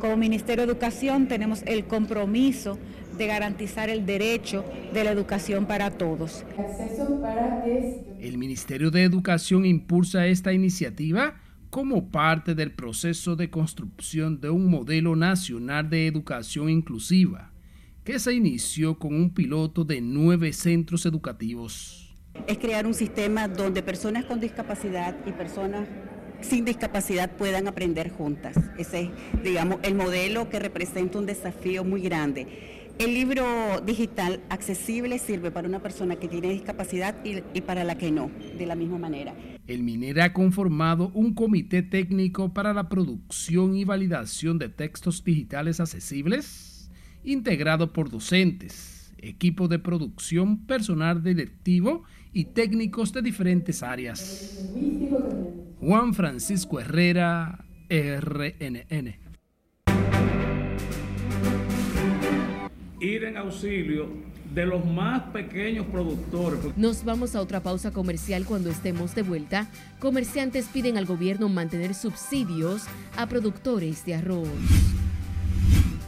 Como 0.00 0.16
Ministerio 0.16 0.66
de 0.66 0.72
Educación 0.72 1.28
tenemos 1.28 1.62
el 1.66 1.86
compromiso 1.86 2.78
de 3.16 3.26
garantizar 3.26 3.88
el 3.90 4.06
derecho 4.06 4.64
de 4.92 5.04
la 5.04 5.12
educación 5.12 5.66
para 5.66 5.90
todos. 5.90 6.44
El 8.18 8.38
Ministerio 8.38 8.90
de 8.90 9.04
Educación 9.04 9.64
impulsa 9.64 10.26
esta 10.26 10.52
iniciativa 10.52 11.40
como 11.70 12.10
parte 12.10 12.54
del 12.54 12.72
proceso 12.72 13.34
de 13.34 13.50
construcción 13.50 14.40
de 14.40 14.50
un 14.50 14.70
modelo 14.70 15.16
nacional 15.16 15.90
de 15.90 16.06
educación 16.06 16.70
inclusiva, 16.70 17.52
que 18.04 18.18
se 18.18 18.32
inició 18.32 18.98
con 18.98 19.14
un 19.14 19.34
piloto 19.34 19.84
de 19.84 20.00
nueve 20.00 20.52
centros 20.52 21.04
educativos. 21.06 22.16
Es 22.46 22.58
crear 22.58 22.86
un 22.86 22.94
sistema 22.94 23.48
donde 23.48 23.82
personas 23.82 24.24
con 24.24 24.40
discapacidad 24.40 25.16
y 25.26 25.32
personas 25.32 25.88
sin 26.40 26.64
discapacidad 26.64 27.30
puedan 27.36 27.68
aprender 27.68 28.10
juntas. 28.10 28.56
Ese 28.78 29.02
es, 29.02 29.10
digamos, 29.42 29.78
el 29.82 29.94
modelo 29.94 30.48
que 30.50 30.58
representa 30.58 31.18
un 31.18 31.26
desafío 31.26 31.84
muy 31.84 32.02
grande. 32.02 32.74
El 32.96 33.12
libro 33.12 33.80
digital 33.80 34.40
accesible 34.50 35.18
sirve 35.18 35.50
para 35.50 35.66
una 35.66 35.80
persona 35.80 36.14
que 36.14 36.28
tiene 36.28 36.50
discapacidad 36.50 37.16
y, 37.24 37.60
para 37.62 37.82
la 37.82 37.98
que 37.98 38.12
no, 38.12 38.30
de 38.56 38.66
la 38.66 38.76
misma 38.76 38.98
manera. 38.98 39.34
El 39.66 39.82
MINER 39.82 40.20
ha 40.20 40.32
conformado 40.32 41.10
un 41.12 41.34
comité 41.34 41.82
técnico 41.82 42.54
para 42.54 42.72
la 42.72 42.88
producción 42.88 43.74
y 43.74 43.84
validación 43.84 44.60
de 44.60 44.68
textos 44.68 45.24
digitales 45.24 45.80
accesibles, 45.80 46.88
integrado 47.24 47.92
por 47.92 48.10
docentes, 48.10 49.12
equipo 49.18 49.66
de 49.66 49.80
producción, 49.80 50.64
personal 50.64 51.24
directivo 51.24 52.04
y 52.34 52.46
técnicos 52.46 53.12
de 53.12 53.22
diferentes 53.22 53.82
áreas. 53.82 54.68
Juan 55.80 56.12
Francisco 56.12 56.80
Herrera, 56.80 57.64
RNN. 57.88 59.14
Ir 63.00 63.24
en 63.24 63.36
auxilio 63.36 64.08
de 64.52 64.66
los 64.66 64.84
más 64.84 65.22
pequeños 65.32 65.86
productores. 65.86 66.76
Nos 66.76 67.04
vamos 67.04 67.36
a 67.36 67.40
otra 67.40 67.60
pausa 67.60 67.92
comercial 67.92 68.44
cuando 68.46 68.70
estemos 68.70 69.14
de 69.14 69.22
vuelta. 69.22 69.68
Comerciantes 70.00 70.66
piden 70.66 70.96
al 70.96 71.06
gobierno 71.06 71.48
mantener 71.48 71.94
subsidios 71.94 72.84
a 73.16 73.26
productores 73.28 74.04
de 74.04 74.16
arroz. 74.16 74.48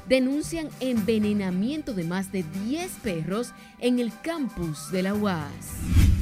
Denuncian 0.08 0.68
envenenamiento 0.80 1.92
de 1.92 2.04
más 2.04 2.32
de 2.32 2.44
10 2.64 2.90
perros 3.02 3.52
en 3.80 3.98
el 3.98 4.12
campus 4.22 4.90
de 4.90 5.02
la 5.02 5.14
UAS. 5.14 6.15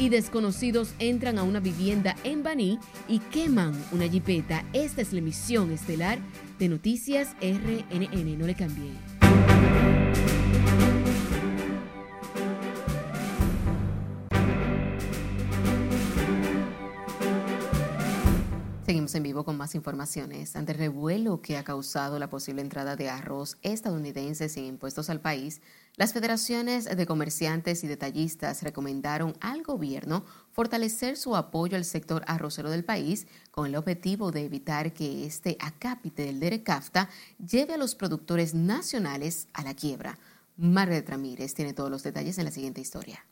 Y 0.00 0.08
desconocidos 0.08 0.94
entran 0.98 1.38
a 1.38 1.42
una 1.42 1.60
vivienda 1.60 2.16
en 2.24 2.42
Baní 2.42 2.78
y 3.06 3.18
queman 3.18 3.74
una 3.92 4.08
jipeta. 4.08 4.64
Esta 4.72 5.02
es 5.02 5.12
la 5.12 5.18
emisión 5.18 5.70
estelar 5.72 6.18
de 6.58 6.70
Noticias 6.70 7.36
RNN. 7.42 8.38
No 8.38 8.46
le 8.46 8.54
cambie. 8.54 9.09
Seguimos 18.90 19.14
en 19.14 19.22
vivo 19.22 19.44
con 19.44 19.56
más 19.56 19.76
informaciones. 19.76 20.56
Ante 20.56 20.72
el 20.72 20.78
revuelo 20.78 21.40
que 21.40 21.56
ha 21.56 21.62
causado 21.62 22.18
la 22.18 22.28
posible 22.28 22.60
entrada 22.60 22.96
de 22.96 23.08
arroz 23.08 23.56
estadounidense 23.62 24.48
sin 24.48 24.64
impuestos 24.64 25.10
al 25.10 25.20
país, 25.20 25.62
las 25.94 26.12
federaciones 26.12 26.86
de 26.86 27.06
comerciantes 27.06 27.84
y 27.84 27.86
detallistas 27.86 28.64
recomendaron 28.64 29.34
al 29.40 29.62
gobierno 29.62 30.24
fortalecer 30.50 31.16
su 31.16 31.36
apoyo 31.36 31.76
al 31.76 31.84
sector 31.84 32.24
arrocero 32.26 32.68
del 32.68 32.84
país 32.84 33.28
con 33.52 33.68
el 33.68 33.76
objetivo 33.76 34.32
de 34.32 34.44
evitar 34.44 34.92
que 34.92 35.24
este 35.24 35.56
acápite 35.60 36.24
del 36.24 36.40
DERECAFTA 36.40 37.08
lleve 37.38 37.74
a 37.74 37.78
los 37.78 37.94
productores 37.94 38.54
nacionales 38.54 39.46
a 39.52 39.62
la 39.62 39.74
quiebra. 39.74 40.18
Margaret 40.56 41.08
Ramírez 41.08 41.54
tiene 41.54 41.74
todos 41.74 41.92
los 41.92 42.02
detalles 42.02 42.38
en 42.38 42.44
la 42.46 42.50
siguiente 42.50 42.80
historia 42.80 43.24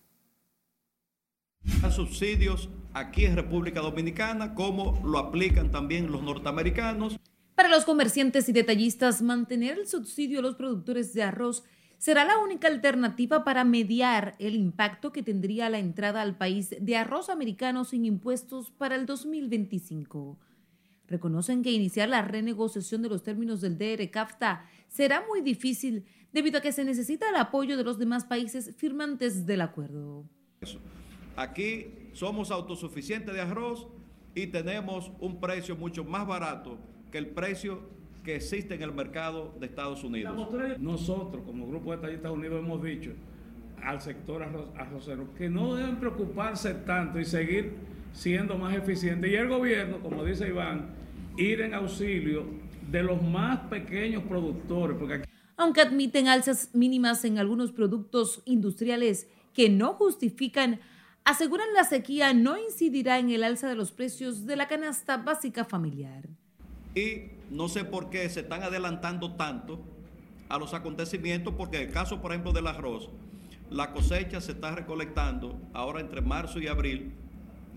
subsidios 1.91 2.69
aquí 2.99 3.25
en 3.25 3.37
República 3.37 3.81
Dominicana, 3.81 4.55
como 4.55 5.01
lo 5.05 5.19
aplican 5.19 5.71
también 5.71 6.11
los 6.11 6.23
norteamericanos. 6.23 7.19
Para 7.55 7.69
los 7.69 7.85
comerciantes 7.85 8.49
y 8.49 8.53
detallistas, 8.53 9.23
mantener 9.23 9.79
el 9.79 9.87
subsidio 9.87 10.41
a 10.41 10.43
los 10.43 10.55
productores 10.55 11.13
de 11.13 11.23
arroz 11.23 11.65
será 11.99 12.25
la 12.25 12.39
única 12.39 12.69
alternativa 12.69 13.45
para 13.45 13.65
mediar 13.65 14.37
el 14.39 14.55
impacto 14.55 15.13
que 15.13 15.23
tendría 15.23 15.69
la 15.69 15.79
entrada 15.79 16.23
al 16.23 16.37
país 16.37 16.75
de 16.81 16.97
arroz 16.97 17.29
americano 17.29 17.85
sin 17.85 18.05
impuestos 18.05 18.71
para 18.71 18.95
el 18.95 19.07
2025. 19.07 20.39
Reconocen 21.09 21.63
que 21.63 21.73
iniciar 21.73 22.09
la 22.09 22.23
renegociación 22.23 23.03
de 23.03 23.09
los 23.09 23.23
términos 23.23 23.61
del 23.61 23.79
DR-CAFTA 23.79 24.65
será 24.89 25.25
muy 25.27 25.41
difícil 25.41 26.05
debido 26.33 26.59
a 26.59 26.61
que 26.63 26.73
se 26.73 26.85
necesita 26.85 27.29
el 27.29 27.37
apoyo 27.37 27.77
de 27.77 27.85
los 27.85 27.99
demás 27.99 28.25
países 28.25 28.75
firmantes 28.77 29.47
del 29.47 29.63
acuerdo. 29.63 30.27
Aquí 31.39 31.87
somos 32.15 32.51
autosuficientes 32.51 33.33
de 33.33 33.41
arroz 33.41 33.87
y 34.35 34.49
tenemos 34.49 35.13
un 35.21 35.39
precio 35.39 35.77
mucho 35.77 36.03
más 36.03 36.27
barato 36.27 36.77
que 37.13 37.19
el 37.19 37.29
precio 37.29 37.79
que 38.25 38.35
existe 38.35 38.75
en 38.75 38.83
el 38.83 38.93
mercado 38.93 39.55
de 39.61 39.67
Estados 39.67 40.03
Unidos. 40.03 40.37
Nosotros, 40.81 41.45
como 41.47 41.69
Grupo 41.69 41.97
de 41.97 42.15
Estados 42.15 42.37
Unidos, 42.37 42.59
hemos 42.59 42.83
dicho 42.83 43.13
al 43.81 44.01
sector 44.01 44.43
arrocero 44.77 45.33
que 45.37 45.49
no 45.49 45.77
deben 45.77 46.01
preocuparse 46.01 46.75
tanto 46.75 47.21
y 47.21 47.25
seguir 47.25 47.73
siendo 48.13 48.59
más 48.59 48.75
eficientes. 48.75 49.31
Y 49.31 49.37
el 49.37 49.47
gobierno, 49.47 50.01
como 50.01 50.25
dice 50.25 50.49
Iván, 50.49 50.91
ir 51.37 51.61
en 51.61 51.73
auxilio 51.73 52.47
de 52.91 53.05
los 53.05 53.23
más 53.23 53.61
pequeños 53.69 54.25
productores. 54.25 54.97
Porque 54.99 55.23
Aunque 55.57 55.83
admiten 55.83 56.27
alzas 56.27 56.71
mínimas 56.75 57.25
en 57.25 57.39
algunos 57.39 57.71
productos 57.71 58.43
industriales 58.45 59.29
que 59.55 59.69
no 59.69 59.95
justifican 59.95 60.81
aseguran 61.29 61.75
la 61.75 61.85
sequía 61.85 62.33
no 62.33 62.57
incidirá 62.57 63.19
en 63.19 63.29
el 63.29 63.45
alza 63.45 63.69
de 63.69 63.75
los 63.75 63.93
precios 63.93 64.47
de 64.47 64.57
la 64.57 64.67
canasta 64.67 65.19
básica 65.19 65.63
familiar. 65.63 66.27
Y 66.95 67.33
no 67.51 67.69
sé 67.69 67.85
por 67.85 68.09
qué 68.09 68.27
se 68.31 68.41
están 68.41 68.63
adelantando 68.63 69.35
tanto 69.35 69.79
a 70.49 70.59
los 70.59 70.73
acontecimientos, 70.73 71.53
porque 71.55 71.83
el 71.83 71.91
caso, 71.91 72.23
por 72.23 72.33
ejemplo, 72.33 72.53
del 72.53 72.67
arroz, 72.67 73.11
la 73.71 73.93
cosecha 73.93 74.41
se 74.41 74.53
está 74.53 74.75
recolectando 74.75 75.61
ahora 75.75 76.01
entre 76.01 76.23
marzo 76.23 76.61
y 76.61 76.67
abril, 76.67 77.13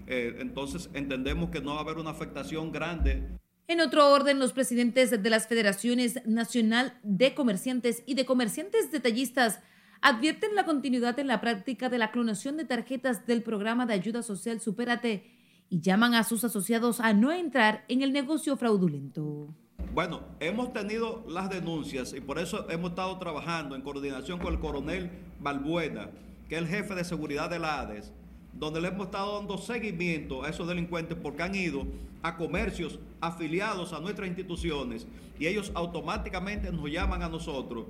eh, 0.08 0.38
entonces 0.40 0.90
entendemos 0.94 1.50
que 1.50 1.60
no 1.60 1.74
va 1.74 1.80
a 1.80 1.84
haber 1.84 1.98
una 1.98 2.12
afectación 2.12 2.72
grande. 2.72 3.22
En 3.68 3.82
otro 3.82 4.10
orden, 4.14 4.40
los 4.40 4.54
presidentes 4.54 5.12
de 5.12 5.30
las 5.30 5.48
Federaciones 5.48 6.26
Nacional 6.26 6.98
de 7.04 7.34
Comerciantes 7.34 8.02
y 8.06 8.14
de 8.14 8.26
Comerciantes 8.26 8.92
Detallistas 8.92 9.60
advierten 10.02 10.56
la 10.56 10.66
continuidad 10.66 11.18
en 11.20 11.28
la 11.28 11.42
práctica 11.42 11.88
de 11.88 12.00
la 12.00 12.12
clonación 12.12 12.58
de 12.58 12.66
tarjetas 12.66 13.26
del 13.28 13.44
programa 13.44 13.86
de 13.86 13.94
ayuda 13.94 14.24
social 14.24 14.60
Supérate 14.60 15.24
y 15.70 15.80
llaman 15.80 16.16
a 16.16 16.24
sus 16.24 16.44
asociados 16.44 17.00
a 17.00 17.14
no 17.14 17.32
entrar 17.32 17.86
en 17.88 18.02
el 18.02 18.12
negocio 18.12 18.58
fraudulento. 18.58 19.48
Bueno, 19.94 20.22
hemos 20.40 20.74
tenido 20.74 21.24
las 21.28 21.50
denuncias 21.50 22.14
y 22.14 22.22
por 22.22 22.40
eso 22.40 22.70
hemos 22.70 22.92
estado 22.92 23.18
trabajando 23.20 23.76
en 23.76 23.82
coordinación 23.82 24.40
con 24.40 24.54
el 24.54 24.60
coronel 24.60 25.12
Balbuena, 25.40 26.10
que 26.50 26.56
es 26.56 26.62
el 26.62 26.68
jefe 26.68 26.96
de 26.96 27.04
seguridad 27.04 27.50
de 27.50 27.60
la 27.60 27.82
ADES, 27.82 28.12
donde 28.54 28.82
le 28.82 28.90
hemos 28.90 29.06
estado 29.06 29.38
dando 29.38 29.58
seguimiento 29.58 30.44
a 30.44 30.50
esos 30.50 30.68
delincuentes 30.68 31.18
porque 31.22 31.44
han 31.44 31.56
ido 31.56 31.86
a 32.22 32.38
comercios 32.38 33.00
afiliados 33.20 33.94
a 33.94 34.00
nuestras 34.00 34.28
instituciones 34.28 35.08
y 35.40 35.48
ellos 35.48 35.72
automáticamente 35.74 36.72
nos 36.72 36.90
llaman 36.90 37.24
a 37.24 37.30
nosotros 37.30 37.86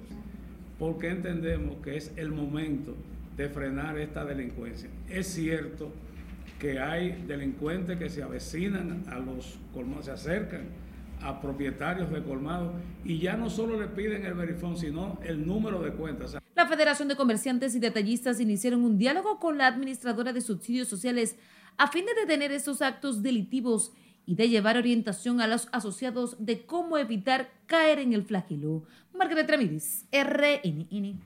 porque 0.82 1.10
entendemos 1.10 1.76
que 1.84 1.96
es 1.96 2.12
el 2.16 2.32
momento 2.32 2.96
de 3.38 3.50
frenar 3.50 4.00
esta 4.00 4.26
delincuencia. 4.26 4.90
Es 5.08 5.28
cierto 5.28 5.92
que 6.60 6.80
hay 6.80 7.24
delincuentes 7.28 8.00
que 8.00 8.10
se 8.10 8.24
avecinan 8.24 9.04
a 9.08 9.20
los 9.20 9.60
colmados, 9.76 10.06
se 10.06 10.12
acercan 10.12 10.62
a 11.22 11.40
propietarios 11.40 12.12
de 12.12 12.24
colmados 12.24 12.74
y 13.06 13.20
ya 13.20 13.38
no 13.38 13.48
solo 13.52 13.80
le 13.80 13.90
piden 13.90 14.26
el 14.26 14.34
verifón, 14.34 14.76
sino 14.76 15.20
el 15.24 15.46
número 15.46 15.84
de 15.84 15.92
cuentas. 15.92 16.36
La 16.56 16.66
Federación 16.66 17.08
de 17.08 17.16
Comerciantes 17.16 17.76
y 17.76 17.80
Detallistas 17.80 18.40
iniciaron 18.40 18.84
un 18.84 18.98
diálogo 18.98 19.40
con 19.40 19.60
la 19.60 19.68
administradora 19.68 20.34
de 20.34 20.42
subsidios 20.42 20.88
sociales 20.88 21.36
a 21.78 21.90
fin 21.90 22.08
de 22.08 22.20
detener 22.20 22.52
estos 22.52 22.82
actos 22.82 23.22
delictivos 23.22 23.94
y 24.26 24.36
de 24.36 24.50
llevar 24.50 24.78
orientación 24.78 25.42
a 25.42 25.48
los 25.48 25.68
asociados 25.72 26.36
de 26.40 26.66
cómo 26.66 26.98
evitar 26.98 27.52
caer 27.66 28.00
en 28.00 28.14
el 28.14 28.24
flagelo. 28.24 28.84
Margaret 29.14 29.50
Ramírez, 29.50 30.06
RNN. 30.12 31.22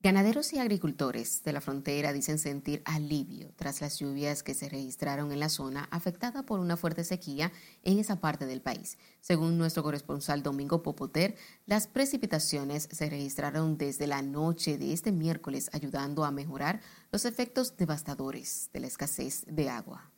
Ganaderos 0.00 0.52
y 0.52 0.60
agricultores 0.60 1.42
de 1.42 1.52
la 1.52 1.60
frontera 1.60 2.12
dicen 2.12 2.38
sentir 2.38 2.82
alivio 2.84 3.52
tras 3.56 3.80
las 3.80 3.98
lluvias 3.98 4.44
que 4.44 4.54
se 4.54 4.68
registraron 4.68 5.32
en 5.32 5.40
la 5.40 5.48
zona 5.48 5.88
afectada 5.90 6.44
por 6.44 6.60
una 6.60 6.76
fuerte 6.76 7.02
sequía 7.02 7.50
en 7.82 7.98
esa 7.98 8.20
parte 8.20 8.46
del 8.46 8.62
país. 8.62 8.96
Según 9.20 9.58
nuestro 9.58 9.82
corresponsal 9.82 10.44
Domingo 10.44 10.84
Popoter, 10.84 11.34
las 11.66 11.88
precipitaciones 11.88 12.88
se 12.92 13.10
registraron 13.10 13.76
desde 13.76 14.06
la 14.06 14.22
noche 14.22 14.78
de 14.78 14.92
este 14.92 15.10
miércoles, 15.10 15.68
ayudando 15.72 16.24
a 16.24 16.30
mejorar 16.30 16.80
los 17.10 17.24
efectos 17.24 17.76
devastadores 17.76 18.70
de 18.72 18.78
la 18.78 18.86
escasez 18.86 19.46
de 19.48 19.68
agua. 19.68 20.12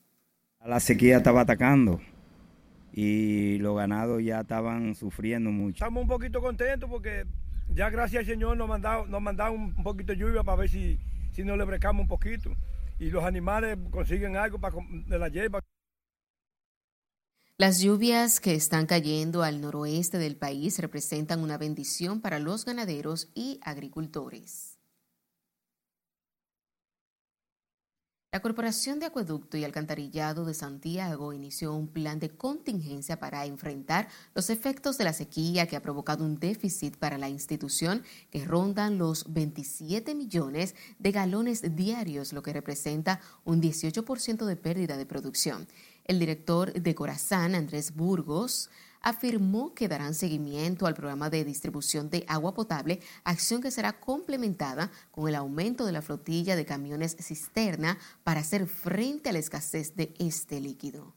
La 0.65 0.79
sequía 0.79 1.17
estaba 1.17 1.41
atacando 1.41 2.01
y 2.93 3.57
los 3.59 3.77
ganados 3.77 4.23
ya 4.23 4.41
estaban 4.41 4.95
sufriendo 4.95 5.51
mucho. 5.51 5.77
Estamos 5.77 6.03
un 6.03 6.09
poquito 6.09 6.43
contentos 6.43 6.89
porque 6.91 7.25
ya 7.75 7.89
gracias 7.89 8.21
al 8.21 8.27
Señor 8.27 8.59
nos 8.59 8.69
mandaron, 8.69 9.11
nos 9.11 9.23
mandaron 9.23 9.59
un 9.59 9.83
poquito 9.83 10.13
de 10.13 10.19
lluvia 10.19 10.43
para 10.43 10.59
ver 10.59 10.69
si, 10.69 10.99
si 11.33 11.45
nos 11.45 11.57
le 11.57 11.65
brecamos 11.65 12.03
un 12.03 12.09
poquito. 12.09 12.51
Y 12.99 13.09
los 13.11 13.25
animales 13.25 13.79
consiguen 13.91 14.37
algo 14.37 14.59
para, 14.59 14.77
de 15.07 15.19
la 15.19 15.29
hierba. 15.29 15.61
Las 17.57 17.81
lluvias 17.81 18.41
que 18.41 18.55
están 18.55 18.87
cayendo 18.87 19.43
al 19.43 19.63
noroeste 19.63 20.19
del 20.19 20.37
país 20.37 20.79
representan 20.79 21.41
una 21.41 21.57
bendición 21.57 22.21
para 22.21 22.39
los 22.39 22.67
ganaderos 22.67 23.31
y 23.35 23.61
agricultores. 23.63 24.80
La 28.33 28.39
Corporación 28.39 29.01
de 29.01 29.07
Acueducto 29.07 29.57
y 29.57 29.65
Alcantarillado 29.65 30.45
de 30.45 30.55
Santiago 30.55 31.33
inició 31.33 31.75
un 31.75 31.89
plan 31.89 32.21
de 32.21 32.31
contingencia 32.31 33.19
para 33.19 33.45
enfrentar 33.45 34.07
los 34.37 34.51
efectos 34.51 34.97
de 34.99 35.03
la 35.03 35.13
sequía 35.13 35.67
que 35.67 35.75
ha 35.75 35.83
provocado 35.83 36.25
un 36.25 36.39
déficit 36.39 36.97
para 36.97 37.19
la 37.19 37.29
institución 37.29 38.05
que 38.31 38.45
rondan 38.45 38.99
los 38.99 39.33
27 39.33 40.15
millones 40.15 40.77
de 41.01 41.11
galones 41.11 41.75
diarios, 41.75 42.33
lo 42.33 42.41
que 42.41 42.53
representa 42.53 43.21
un 43.45 43.61
18% 43.61 44.45
de 44.45 44.55
pérdida 44.55 44.97
de 44.97 45.07
producción. 45.07 45.67
El 46.05 46.21
director 46.21 46.73
de 46.73 46.95
Corazán, 46.95 47.57
Andrés 47.57 47.97
Burgos, 47.97 48.71
afirmó 49.01 49.75
que 49.75 49.89
darán 49.89 50.15
seguimiento 50.15 50.87
al 50.87 50.95
programa 50.95 51.31
de 51.31 51.45
distribución 51.45 52.11
de 52.11 52.25
agua 52.29 52.55
potable, 52.55 53.01
acción 53.25 53.63
que 53.63 53.71
será 53.71 54.01
complementada 54.01 54.91
con 55.11 55.29
el 55.29 55.35
aumento 55.35 55.87
de 55.87 55.93
la 55.93 56.03
flotilla 56.03 56.57
de 56.57 56.65
camiones 56.65 57.17
cisterna 57.19 57.99
para 58.25 58.41
hacer 58.41 58.67
frente 58.67 59.31
a 59.31 59.33
la 59.33 59.39
escasez 59.39 59.97
de 59.97 60.15
este 60.19 60.61
líquido. 60.61 61.15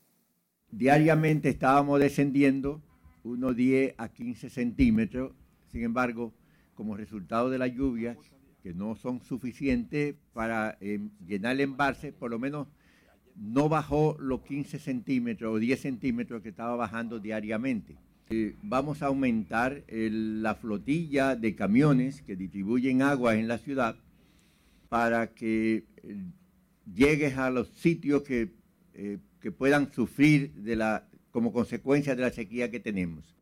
Diariamente 0.72 1.50
estábamos 1.50 2.00
descendiendo 2.00 2.82
unos 3.24 3.56
10 3.56 3.96
a 3.98 4.10
15 4.10 4.50
centímetros, 4.50 5.34
sin 5.72 5.84
embargo, 5.84 6.34
como 6.74 6.98
resultado 6.98 7.50
de 7.50 7.58
las 7.58 7.72
lluvias, 7.72 8.18
que 8.62 8.74
no 8.74 8.96
son 8.96 9.22
suficientes 9.22 10.16
para 10.34 10.78
eh, 10.80 11.00
llenar 11.26 11.54
el 11.54 11.62
embalse, 11.62 12.14
por 12.14 12.32
lo 12.32 12.40
menos 12.40 12.68
no 13.36 13.70
bajó 13.70 14.16
los 14.20 14.42
15 14.42 14.80
centímetros 14.80 15.56
o 15.56 15.60
10 15.60 15.82
centímetros 15.82 16.42
que 16.42 16.50
estaba 16.50 16.76
bajando 16.76 17.20
diariamente. 17.20 17.96
Eh, 18.30 18.56
vamos 18.62 19.02
a 19.02 19.08
aumentar 19.08 19.84
la 19.90 20.56
flotilla 20.56 21.36
de 21.36 21.56
camiones 21.56 22.22
que 22.22 22.36
distribuyen 22.36 23.02
agua 23.02 23.36
en 23.36 23.48
la 23.48 23.58
ciudad 23.58 23.96
para 24.90 25.34
que 25.34 25.86
eh, 26.04 26.18
llegues 26.94 27.38
a 27.38 27.50
los 27.50 27.70
sitios 27.70 28.24
que, 28.24 28.54
eh, 28.94 29.18
que 29.40 29.52
puedan 29.52 29.92
sufrir 29.92 30.54
de 30.54 30.76
la, 30.76 31.08
como 31.32 31.52
consecuencia 31.52 32.16
de 32.16 32.22
la 32.22 32.32
sequía 32.32 32.72
que 32.72 32.80
tenemos 32.80 33.34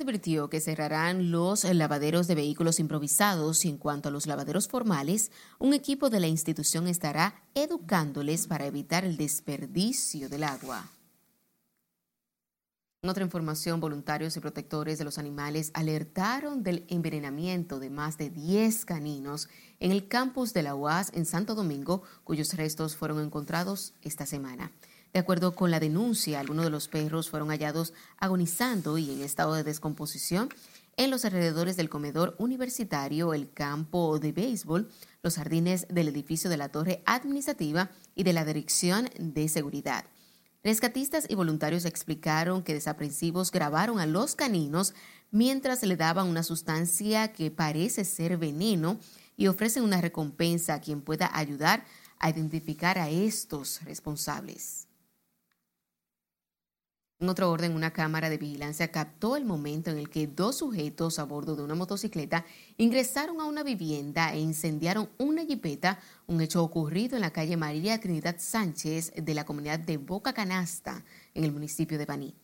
advirtió 0.00 0.48
que 0.48 0.60
cerrarán 0.60 1.30
los 1.30 1.64
lavaderos 1.64 2.26
de 2.26 2.34
vehículos 2.34 2.80
improvisados 2.80 3.64
y 3.64 3.68
en 3.68 3.76
cuanto 3.76 4.08
a 4.08 4.12
los 4.12 4.26
lavaderos 4.26 4.66
formales, 4.66 5.30
un 5.58 5.74
equipo 5.74 6.10
de 6.10 6.20
la 6.20 6.26
institución 6.26 6.86
estará 6.86 7.42
educándoles 7.54 8.46
para 8.46 8.66
evitar 8.66 9.04
el 9.04 9.16
desperdicio 9.16 10.28
del 10.28 10.44
agua. 10.44 10.90
En 13.02 13.08
otra 13.08 13.24
información, 13.24 13.80
voluntarios 13.80 14.36
y 14.36 14.40
protectores 14.40 14.98
de 14.98 15.04
los 15.04 15.16
animales 15.16 15.70
alertaron 15.72 16.62
del 16.62 16.84
envenenamiento 16.88 17.78
de 17.78 17.88
más 17.88 18.18
de 18.18 18.28
10 18.28 18.84
caninos 18.84 19.48
en 19.78 19.90
el 19.90 20.06
campus 20.06 20.52
de 20.52 20.62
la 20.62 20.74
UAS 20.74 21.10
en 21.14 21.24
Santo 21.24 21.54
Domingo, 21.54 22.02
cuyos 22.24 22.52
restos 22.54 22.96
fueron 22.96 23.20
encontrados 23.20 23.94
esta 24.02 24.26
semana. 24.26 24.70
De 25.12 25.18
acuerdo 25.18 25.54
con 25.54 25.70
la 25.70 25.80
denuncia, 25.80 26.38
algunos 26.38 26.64
de 26.64 26.70
los 26.70 26.86
perros 26.86 27.30
fueron 27.30 27.48
hallados 27.48 27.92
agonizando 28.18 28.96
y 28.96 29.10
en 29.10 29.22
estado 29.22 29.54
de 29.54 29.64
descomposición 29.64 30.50
en 30.96 31.10
los 31.10 31.24
alrededores 31.24 31.76
del 31.76 31.88
comedor 31.88 32.36
universitario, 32.38 33.34
el 33.34 33.50
campo 33.52 34.18
de 34.18 34.32
béisbol, 34.32 34.88
los 35.22 35.36
jardines 35.36 35.86
del 35.88 36.08
edificio 36.08 36.50
de 36.50 36.58
la 36.58 36.68
torre 36.68 37.02
administrativa 37.06 37.90
y 38.14 38.22
de 38.22 38.32
la 38.32 38.44
dirección 38.44 39.08
de 39.18 39.48
seguridad. 39.48 40.04
Rescatistas 40.62 41.24
y 41.28 41.34
voluntarios 41.34 41.86
explicaron 41.86 42.62
que 42.62 42.74
desaprensivos 42.74 43.50
grabaron 43.50 43.98
a 43.98 44.06
los 44.06 44.36
caninos 44.36 44.94
mientras 45.30 45.82
le 45.82 45.96
daban 45.96 46.26
una 46.26 46.42
sustancia 46.42 47.32
que 47.32 47.50
parece 47.50 48.04
ser 48.04 48.36
veneno 48.36 49.00
y 49.36 49.46
ofrecen 49.46 49.82
una 49.82 50.02
recompensa 50.02 50.74
a 50.74 50.80
quien 50.80 51.00
pueda 51.00 51.30
ayudar 51.32 51.84
a 52.18 52.28
identificar 52.28 52.98
a 52.98 53.08
estos 53.08 53.82
responsables. 53.84 54.89
En 57.20 57.28
otro 57.28 57.50
orden, 57.50 57.74
una 57.74 57.92
cámara 57.92 58.30
de 58.30 58.38
vigilancia 58.38 58.90
captó 58.90 59.36
el 59.36 59.44
momento 59.44 59.90
en 59.90 59.98
el 59.98 60.08
que 60.08 60.26
dos 60.26 60.56
sujetos 60.56 61.18
a 61.18 61.24
bordo 61.24 61.54
de 61.54 61.62
una 61.62 61.74
motocicleta 61.74 62.46
ingresaron 62.78 63.42
a 63.42 63.44
una 63.44 63.62
vivienda 63.62 64.32
e 64.32 64.40
incendiaron 64.40 65.10
una 65.18 65.44
jipeta, 65.44 66.00
un 66.26 66.40
hecho 66.40 66.64
ocurrido 66.64 67.16
en 67.16 67.20
la 67.20 67.30
calle 67.30 67.58
María 67.58 68.00
Trinidad 68.00 68.36
Sánchez 68.38 69.12
de 69.14 69.34
la 69.34 69.44
comunidad 69.44 69.78
de 69.78 69.98
Boca 69.98 70.32
Canasta, 70.32 71.04
en 71.34 71.44
el 71.44 71.52
municipio 71.52 71.98
de 71.98 72.06
Baní. 72.06 72.34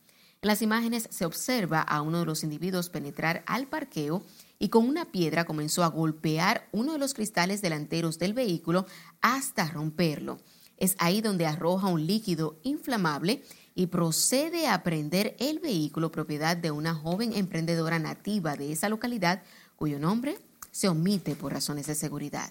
En 0.43 0.49
las 0.49 0.61
imágenes 0.61 1.09
se 1.11 1.25
observa 1.25 1.81
a 1.81 2.03
uno 2.03 2.21
de 2.21 2.27
los 2.27 2.45
individuos 2.45 2.91
penetrar 2.91 3.45
al 3.47 3.69
parqueo 3.69 4.25
y 4.59 4.69
con 4.69 4.87
una 4.87 5.07
piedra 5.07 5.47
comenzó 5.47 5.85
a 5.85 5.89
golpear 5.89 6.69
uno 6.73 6.93
de 6.93 6.99
los 6.99 7.15
cristales 7.15 7.62
delanteros 7.62 8.19
del 8.19 8.35
vehículo 8.35 8.85
hasta 9.23 9.71
romperlo. 9.71 10.37
Es 10.77 10.95
ahí 10.99 11.23
donde 11.23 11.47
arroja 11.47 11.87
un 11.87 12.07
líquido 12.07 12.61
inflamable 12.62 13.43
y 13.77 13.89
procede 13.89 14.67
a 14.67 14.83
prender 14.83 15.37
el 15.39 15.61
vehículo 15.61 16.11
propiedad 16.11 16.57
de 16.57 16.71
una 16.71 16.95
joven 16.95 17.35
emprendedora 17.35 17.99
nativa 17.99 18.57
de 18.57 18.73
esa 18.73 18.89
localidad 18.89 19.43
cuyo 19.77 20.01
nombre 20.01 20.39
se 20.73 20.89
omite 20.89 21.37
por 21.37 21.53
razones 21.53 21.87
de 21.87 21.95
seguridad. 21.95 22.51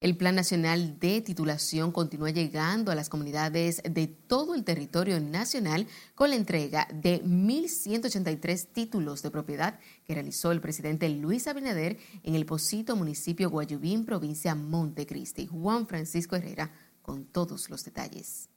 El 0.00 0.16
Plan 0.16 0.36
Nacional 0.36 0.98
de 0.98 1.20
Titulación 1.20 1.92
continúa 1.92 2.30
llegando 2.30 2.90
a 2.90 2.94
las 2.94 3.08
comunidades 3.10 3.82
de 3.82 4.06
todo 4.06 4.54
el 4.54 4.64
territorio 4.64 5.20
nacional 5.20 5.88
con 6.14 6.30
la 6.30 6.36
entrega 6.36 6.88
de 6.94 7.22
1.183 7.22 8.68
títulos 8.72 9.22
de 9.22 9.30
propiedad 9.30 9.78
que 10.06 10.14
realizó 10.14 10.52
el 10.52 10.60
presidente 10.60 11.08
Luis 11.10 11.48
Abinader 11.48 11.98
en 12.22 12.34
el 12.36 12.46
Posito, 12.46 12.96
municipio 12.96 13.50
Guayubín, 13.50 14.06
provincia 14.06 14.54
Montecristi. 14.54 15.46
Juan 15.48 15.86
Francisco 15.86 16.36
Herrera 16.36 16.70
con 17.02 17.26
todos 17.26 17.68
los 17.68 17.84
detalles. 17.84 18.48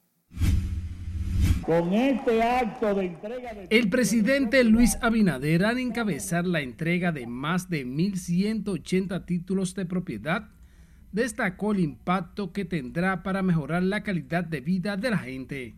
Con 1.66 1.94
este 1.94 2.42
acto 2.42 2.94
de 2.94 3.06
entrega 3.06 3.50
El 3.70 3.88
presidente 3.88 4.62
Luis 4.64 4.98
Abinader 5.00 5.64
al 5.64 5.78
encabezar 5.78 6.46
la 6.46 6.60
entrega 6.60 7.10
de 7.10 7.26
más 7.26 7.70
de 7.70 7.86
1.180 7.86 9.24
títulos 9.24 9.74
de 9.74 9.86
propiedad, 9.86 10.48
destacó 11.12 11.72
el 11.72 11.80
impacto 11.80 12.52
que 12.52 12.64
tendrá 12.64 13.22
para 13.22 13.42
mejorar 13.42 13.82
la 13.82 14.02
calidad 14.02 14.44
de 14.44 14.60
vida 14.60 14.96
de 14.96 15.10
la 15.10 15.18
gente. 15.18 15.74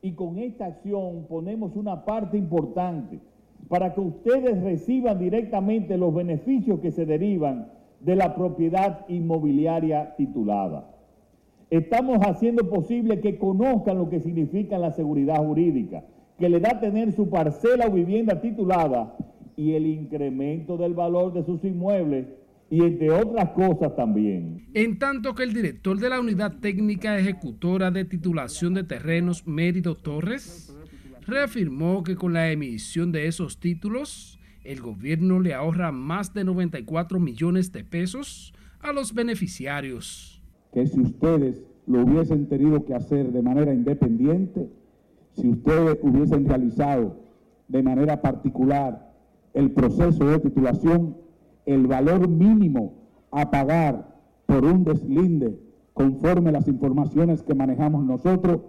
Y 0.00 0.12
con 0.12 0.38
esta 0.38 0.66
acción 0.66 1.26
ponemos 1.28 1.76
una 1.76 2.04
parte 2.04 2.38
importante 2.38 3.20
para 3.68 3.92
que 3.92 4.00
ustedes 4.00 4.62
reciban 4.62 5.18
directamente 5.18 5.98
los 5.98 6.14
beneficios 6.14 6.80
que 6.80 6.90
se 6.90 7.06
derivan 7.06 7.70
de 8.00 8.16
la 8.16 8.34
propiedad 8.34 9.06
inmobiliaria 9.08 10.14
titulada. 10.16 10.88
Estamos 11.72 12.18
haciendo 12.18 12.68
posible 12.68 13.22
que 13.22 13.38
conozcan 13.38 13.96
lo 13.96 14.10
que 14.10 14.20
significa 14.20 14.76
la 14.76 14.92
seguridad 14.92 15.36
jurídica, 15.36 16.04
que 16.38 16.50
le 16.50 16.60
da 16.60 16.78
tener 16.78 17.12
su 17.12 17.30
parcela 17.30 17.86
o 17.86 17.90
vivienda 17.90 18.42
titulada 18.42 19.16
y 19.56 19.72
el 19.72 19.86
incremento 19.86 20.76
del 20.76 20.92
valor 20.92 21.32
de 21.32 21.42
sus 21.46 21.64
inmuebles 21.64 22.26
y 22.68 22.82
entre 22.82 23.10
otras 23.10 23.52
cosas 23.52 23.96
también. 23.96 24.66
En 24.74 24.98
tanto 24.98 25.34
que 25.34 25.44
el 25.44 25.54
director 25.54 25.98
de 25.98 26.10
la 26.10 26.20
Unidad 26.20 26.58
Técnica 26.60 27.18
Ejecutora 27.18 27.90
de 27.90 28.04
Titulación 28.04 28.74
de 28.74 28.84
Terrenos, 28.84 29.46
Mérido 29.46 29.94
Torres, 29.94 30.76
reafirmó 31.22 32.02
que 32.02 32.16
con 32.16 32.34
la 32.34 32.50
emisión 32.50 33.12
de 33.12 33.28
esos 33.28 33.60
títulos, 33.60 34.38
el 34.62 34.82
gobierno 34.82 35.40
le 35.40 35.54
ahorra 35.54 35.90
más 35.90 36.34
de 36.34 36.44
94 36.44 37.18
millones 37.18 37.72
de 37.72 37.82
pesos 37.82 38.52
a 38.80 38.92
los 38.92 39.14
beneficiarios 39.14 40.31
que 40.72 40.86
si 40.86 41.00
ustedes 41.00 41.62
lo 41.86 42.02
hubiesen 42.02 42.48
tenido 42.48 42.84
que 42.84 42.94
hacer 42.94 43.32
de 43.32 43.42
manera 43.42 43.72
independiente, 43.72 44.68
si 45.32 45.48
ustedes 45.48 45.98
hubiesen 46.02 46.46
realizado 46.46 47.16
de 47.68 47.82
manera 47.82 48.20
particular 48.20 49.12
el 49.54 49.70
proceso 49.70 50.24
de 50.24 50.38
titulación, 50.38 51.16
el 51.66 51.86
valor 51.86 52.28
mínimo 52.28 52.94
a 53.30 53.50
pagar 53.50 54.16
por 54.46 54.64
un 54.64 54.84
deslinde 54.84 55.58
conforme 55.92 56.52
las 56.52 56.68
informaciones 56.68 57.42
que 57.42 57.54
manejamos 57.54 58.04
nosotros 58.04 58.60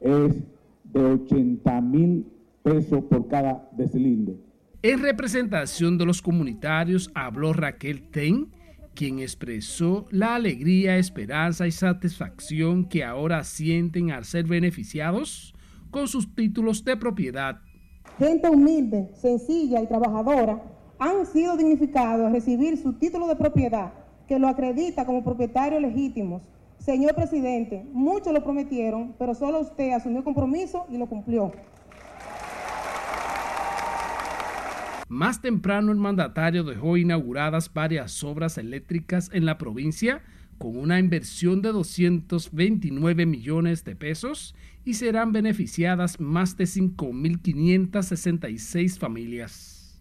es 0.00 0.42
de 0.84 1.04
80 1.04 1.80
mil 1.82 2.26
pesos 2.62 3.04
por 3.04 3.28
cada 3.28 3.68
deslinde. 3.72 4.36
En 4.82 5.02
representación 5.02 5.98
de 5.98 6.06
los 6.06 6.22
comunitarios 6.22 7.10
habló 7.14 7.52
Raquel 7.52 8.02
Ten, 8.10 8.48
quien 8.94 9.18
expresó 9.18 10.06
la 10.10 10.34
alegría, 10.34 10.96
esperanza 10.96 11.66
y 11.66 11.72
satisfacción 11.72 12.88
que 12.88 13.04
ahora 13.04 13.44
sienten 13.44 14.10
al 14.10 14.24
ser 14.24 14.44
beneficiados 14.46 15.54
con 15.90 16.08
sus 16.08 16.34
títulos 16.34 16.84
de 16.84 16.96
propiedad. 16.96 17.60
Gente 18.18 18.48
humilde, 18.48 19.10
sencilla 19.14 19.82
y 19.82 19.86
trabajadora 19.86 20.62
han 20.98 21.24
sido 21.26 21.56
dignificados 21.56 22.26
a 22.26 22.30
recibir 22.30 22.76
su 22.76 22.92
título 22.92 23.26
de 23.26 23.36
propiedad 23.36 23.92
que 24.28 24.38
lo 24.38 24.48
acredita 24.48 25.06
como 25.06 25.24
propietarios 25.24 25.82
legítimos. 25.82 26.42
Señor 26.78 27.14
presidente, 27.14 27.84
muchos 27.92 28.32
lo 28.32 28.44
prometieron, 28.44 29.14
pero 29.18 29.34
solo 29.34 29.60
usted 29.60 29.92
asumió 29.92 30.22
compromiso 30.22 30.86
y 30.88 30.98
lo 30.98 31.06
cumplió. 31.06 31.52
Más 35.10 35.42
temprano 35.42 35.90
el 35.90 35.98
mandatario 35.98 36.62
dejó 36.62 36.96
inauguradas 36.96 37.74
varias 37.74 38.22
obras 38.22 38.56
eléctricas 38.58 39.28
en 39.32 39.44
la 39.44 39.58
provincia 39.58 40.22
con 40.56 40.76
una 40.76 41.00
inversión 41.00 41.62
de 41.62 41.72
229 41.72 43.26
millones 43.26 43.82
de 43.82 43.96
pesos 43.96 44.54
y 44.84 44.94
serán 44.94 45.32
beneficiadas 45.32 46.20
más 46.20 46.56
de 46.56 46.62
5.566 46.62 49.00
familias. 49.00 50.00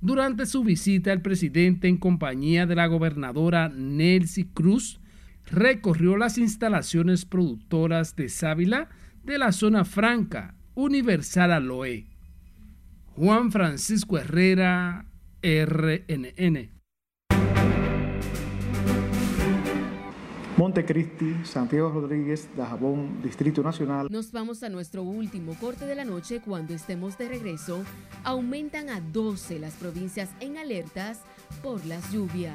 Durante 0.00 0.46
su 0.46 0.64
visita, 0.64 1.12
el 1.12 1.20
presidente, 1.20 1.88
en 1.88 1.98
compañía 1.98 2.64
de 2.64 2.74
la 2.74 2.86
gobernadora 2.86 3.68
Nelcy 3.68 4.44
Cruz, 4.44 4.98
recorrió 5.44 6.16
las 6.16 6.38
instalaciones 6.38 7.26
productoras 7.26 8.16
de 8.16 8.30
sábila 8.30 8.88
de 9.24 9.36
la 9.36 9.52
zona 9.52 9.84
franca 9.84 10.54
Universal 10.74 11.52
Aloe. 11.52 12.11
Juan 13.14 13.52
Francisco 13.52 14.16
Herrera, 14.16 15.04
RNN. 15.42 16.70
Montecristi, 20.56 21.34
Santiago 21.44 21.90
Rodríguez, 21.90 22.48
Dajabón, 22.56 23.20
Distrito 23.22 23.62
Nacional. 23.62 24.08
Nos 24.10 24.32
vamos 24.32 24.62
a 24.62 24.70
nuestro 24.70 25.02
último 25.02 25.54
corte 25.60 25.84
de 25.84 25.94
la 25.94 26.06
noche. 26.06 26.40
Cuando 26.42 26.72
estemos 26.72 27.18
de 27.18 27.28
regreso, 27.28 27.84
aumentan 28.24 28.88
a 28.88 29.00
12 29.00 29.58
las 29.58 29.74
provincias 29.74 30.30
en 30.40 30.56
alertas 30.56 31.20
por 31.62 31.84
las 31.84 32.10
lluvias. 32.12 32.54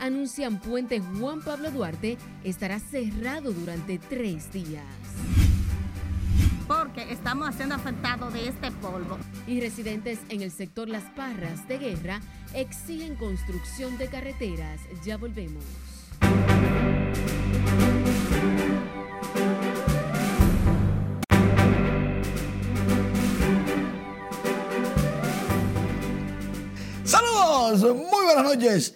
Anuncian 0.00 0.58
Puente 0.58 1.00
Juan 1.00 1.42
Pablo 1.42 1.70
Duarte 1.70 2.18
estará 2.42 2.80
cerrado 2.80 3.52
durante 3.52 3.98
tres 3.98 4.52
días 4.52 5.07
porque 6.98 7.12
estamos 7.12 7.54
siendo 7.54 7.76
afectados 7.76 8.32
de 8.32 8.48
este 8.48 8.72
polvo. 8.72 9.18
Y 9.46 9.60
residentes 9.60 10.18
en 10.30 10.42
el 10.42 10.50
sector 10.50 10.88
Las 10.88 11.04
Parras 11.14 11.68
de 11.68 11.78
Guerra 11.78 12.20
exigen 12.54 13.14
construcción 13.14 13.96
de 13.98 14.08
carreteras. 14.08 14.80
Ya 15.04 15.16
volvemos. 15.16 15.62
Saludos, 27.04 27.96
muy 27.96 28.24
buenas 28.24 28.44
noches. 28.44 28.94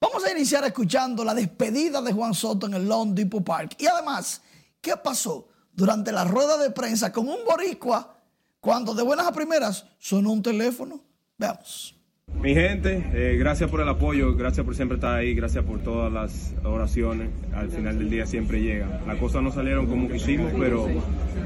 Vamos 0.00 0.24
a 0.24 0.32
iniciar 0.32 0.64
escuchando 0.64 1.24
la 1.24 1.34
despedida 1.34 2.02
de 2.02 2.12
Juan 2.12 2.34
Soto 2.34 2.66
en 2.66 2.74
el 2.74 2.88
Lone 2.88 3.12
Depot 3.14 3.44
Park. 3.44 3.76
Y 3.78 3.86
además, 3.86 4.42
¿qué 4.80 4.96
pasó? 4.96 5.53
Durante 5.74 6.12
la 6.12 6.24
rueda 6.24 6.56
de 6.58 6.70
prensa 6.70 7.12
con 7.12 7.28
un 7.28 7.44
boricua 7.44 8.16
cuando 8.60 8.94
de 8.94 9.02
buenas 9.02 9.26
a 9.26 9.32
primeras 9.32 9.86
sonó 9.98 10.32
un 10.32 10.42
teléfono. 10.42 11.00
Veamos. 11.36 11.96
Mi 12.26 12.54
gente, 12.54 13.10
eh, 13.12 13.36
gracias 13.36 13.70
por 13.70 13.80
el 13.80 13.88
apoyo, 13.88 14.34
gracias 14.34 14.64
por 14.64 14.74
siempre 14.74 14.96
estar 14.96 15.14
ahí, 15.14 15.34
gracias 15.34 15.64
por 15.64 15.80
todas 15.80 16.12
las 16.12 16.54
oraciones. 16.64 17.30
Al 17.54 17.70
final 17.70 17.98
del 17.98 18.08
día 18.08 18.26
siempre 18.26 18.62
llega. 18.62 19.02
Las 19.06 19.18
cosas 19.18 19.42
no 19.42 19.52
salieron 19.52 19.86
como 19.86 20.08
quisimos, 20.08 20.52
pero 20.58 20.88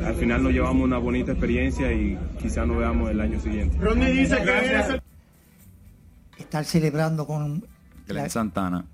al 0.05 0.15
final 0.15 0.43
nos 0.43 0.53
llevamos 0.53 0.85
una 0.85 0.99
bonita 0.99 1.33
experiencia 1.33 1.93
y 1.93 2.17
quizás 2.41 2.67
nos 2.67 2.79
veamos 2.79 3.11
el 3.11 3.21
año 3.21 3.41
siguiente. 3.41 3.77
Ronnie 3.79 4.13
dice 4.13 4.37
que 6.37 6.43
estar 6.43 6.65
celebrando 6.65 7.27
con 7.27 7.67
la... 8.07 8.29
Santana. 8.29 8.87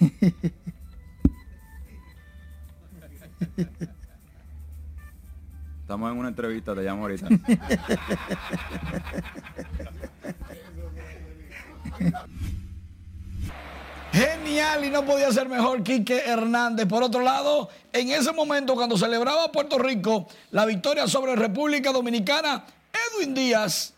Estamos 5.88 6.12
en 6.12 6.18
una 6.18 6.28
entrevista, 6.28 6.74
te 6.74 6.82
llamo 6.82 7.04
ahorita. 7.04 7.28
Genial 14.12 14.84
y 14.84 14.90
no 14.90 15.06
podía 15.06 15.32
ser 15.32 15.48
mejor 15.48 15.82
Quique 15.82 16.18
Hernández. 16.26 16.86
Por 16.86 17.02
otro 17.02 17.22
lado, 17.22 17.70
en 17.90 18.10
ese 18.10 18.32
momento 18.32 18.74
cuando 18.74 18.98
celebraba 18.98 19.50
Puerto 19.50 19.78
Rico 19.78 20.28
la 20.50 20.66
victoria 20.66 21.08
sobre 21.08 21.34
República 21.36 21.90
Dominicana, 21.90 22.66
Edwin 23.16 23.32
Díaz 23.32 23.94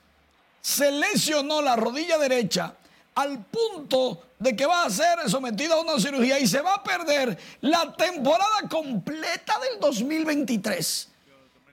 se 0.61 0.93
lesionó 0.93 1.61
la 1.61 1.75
rodilla 1.75 2.19
derecha 2.19 2.73
al 3.17 3.47
punto 3.47 4.23
de 4.39 4.55
que 4.55 4.65
va 4.65 4.85
a 4.85 4.91
ser 4.91 5.29
sometido 5.29 5.75
a 5.75 5.81
una 5.81 5.99
cirugía 5.99 6.39
y 6.39 6.47
se 6.47 6.61
va 6.61 6.75
a 6.75 6.85
perder 6.85 7.37
la 7.63 7.93
temporada 7.97 8.69
completa 8.69 9.55
del 9.59 9.81
2023 9.81 11.10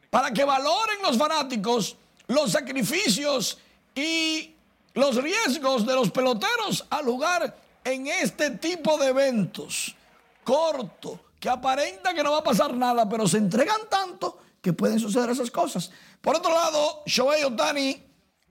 para 0.10 0.32
que 0.32 0.44
valoren 0.44 1.02
los 1.02 1.18
fanáticos 1.18 1.98
los 2.28 2.52
sacrificios 2.52 3.58
y 3.96 4.54
los 4.94 5.16
riesgos 5.16 5.86
de 5.86 5.94
los 5.94 6.12
peloteros 6.12 6.86
al 6.90 7.06
jugar 7.06 7.58
en 7.84 8.08
este 8.08 8.52
tipo 8.52 8.98
de 8.98 9.08
eventos. 9.08 9.96
Corto, 10.44 11.20
que 11.40 11.50
aparenta 11.50 12.14
que 12.14 12.24
no 12.24 12.32
va 12.32 12.40
a 12.40 12.44
pasar 12.44 12.74
nada, 12.74 13.08
pero 13.08 13.28
se 13.28 13.38
entregan 13.38 13.82
tanto 13.90 14.40
que 14.62 14.74
pueden 14.74 15.00
suceder 15.00 15.30
esas 15.30 15.52
cosas. 15.52 15.92
Por 16.22 16.36
otro 16.36 16.52
lado, 16.52 17.04
Shohei 17.06 17.44
Otani 17.44 18.04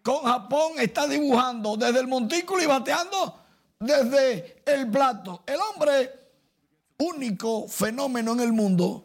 con 0.02 0.22
Japón 0.24 0.74
está 0.78 1.06
dibujando 1.06 1.76
desde 1.76 2.00
el 2.00 2.06
montículo 2.06 2.62
y 2.62 2.66
bateando 2.66 3.40
desde 3.78 4.62
el 4.64 4.90
plato. 4.90 5.42
El 5.46 5.58
hombre, 5.60 6.12
único 6.98 7.68
fenómeno 7.68 8.32
en 8.32 8.40
el 8.40 8.52
mundo 8.52 9.04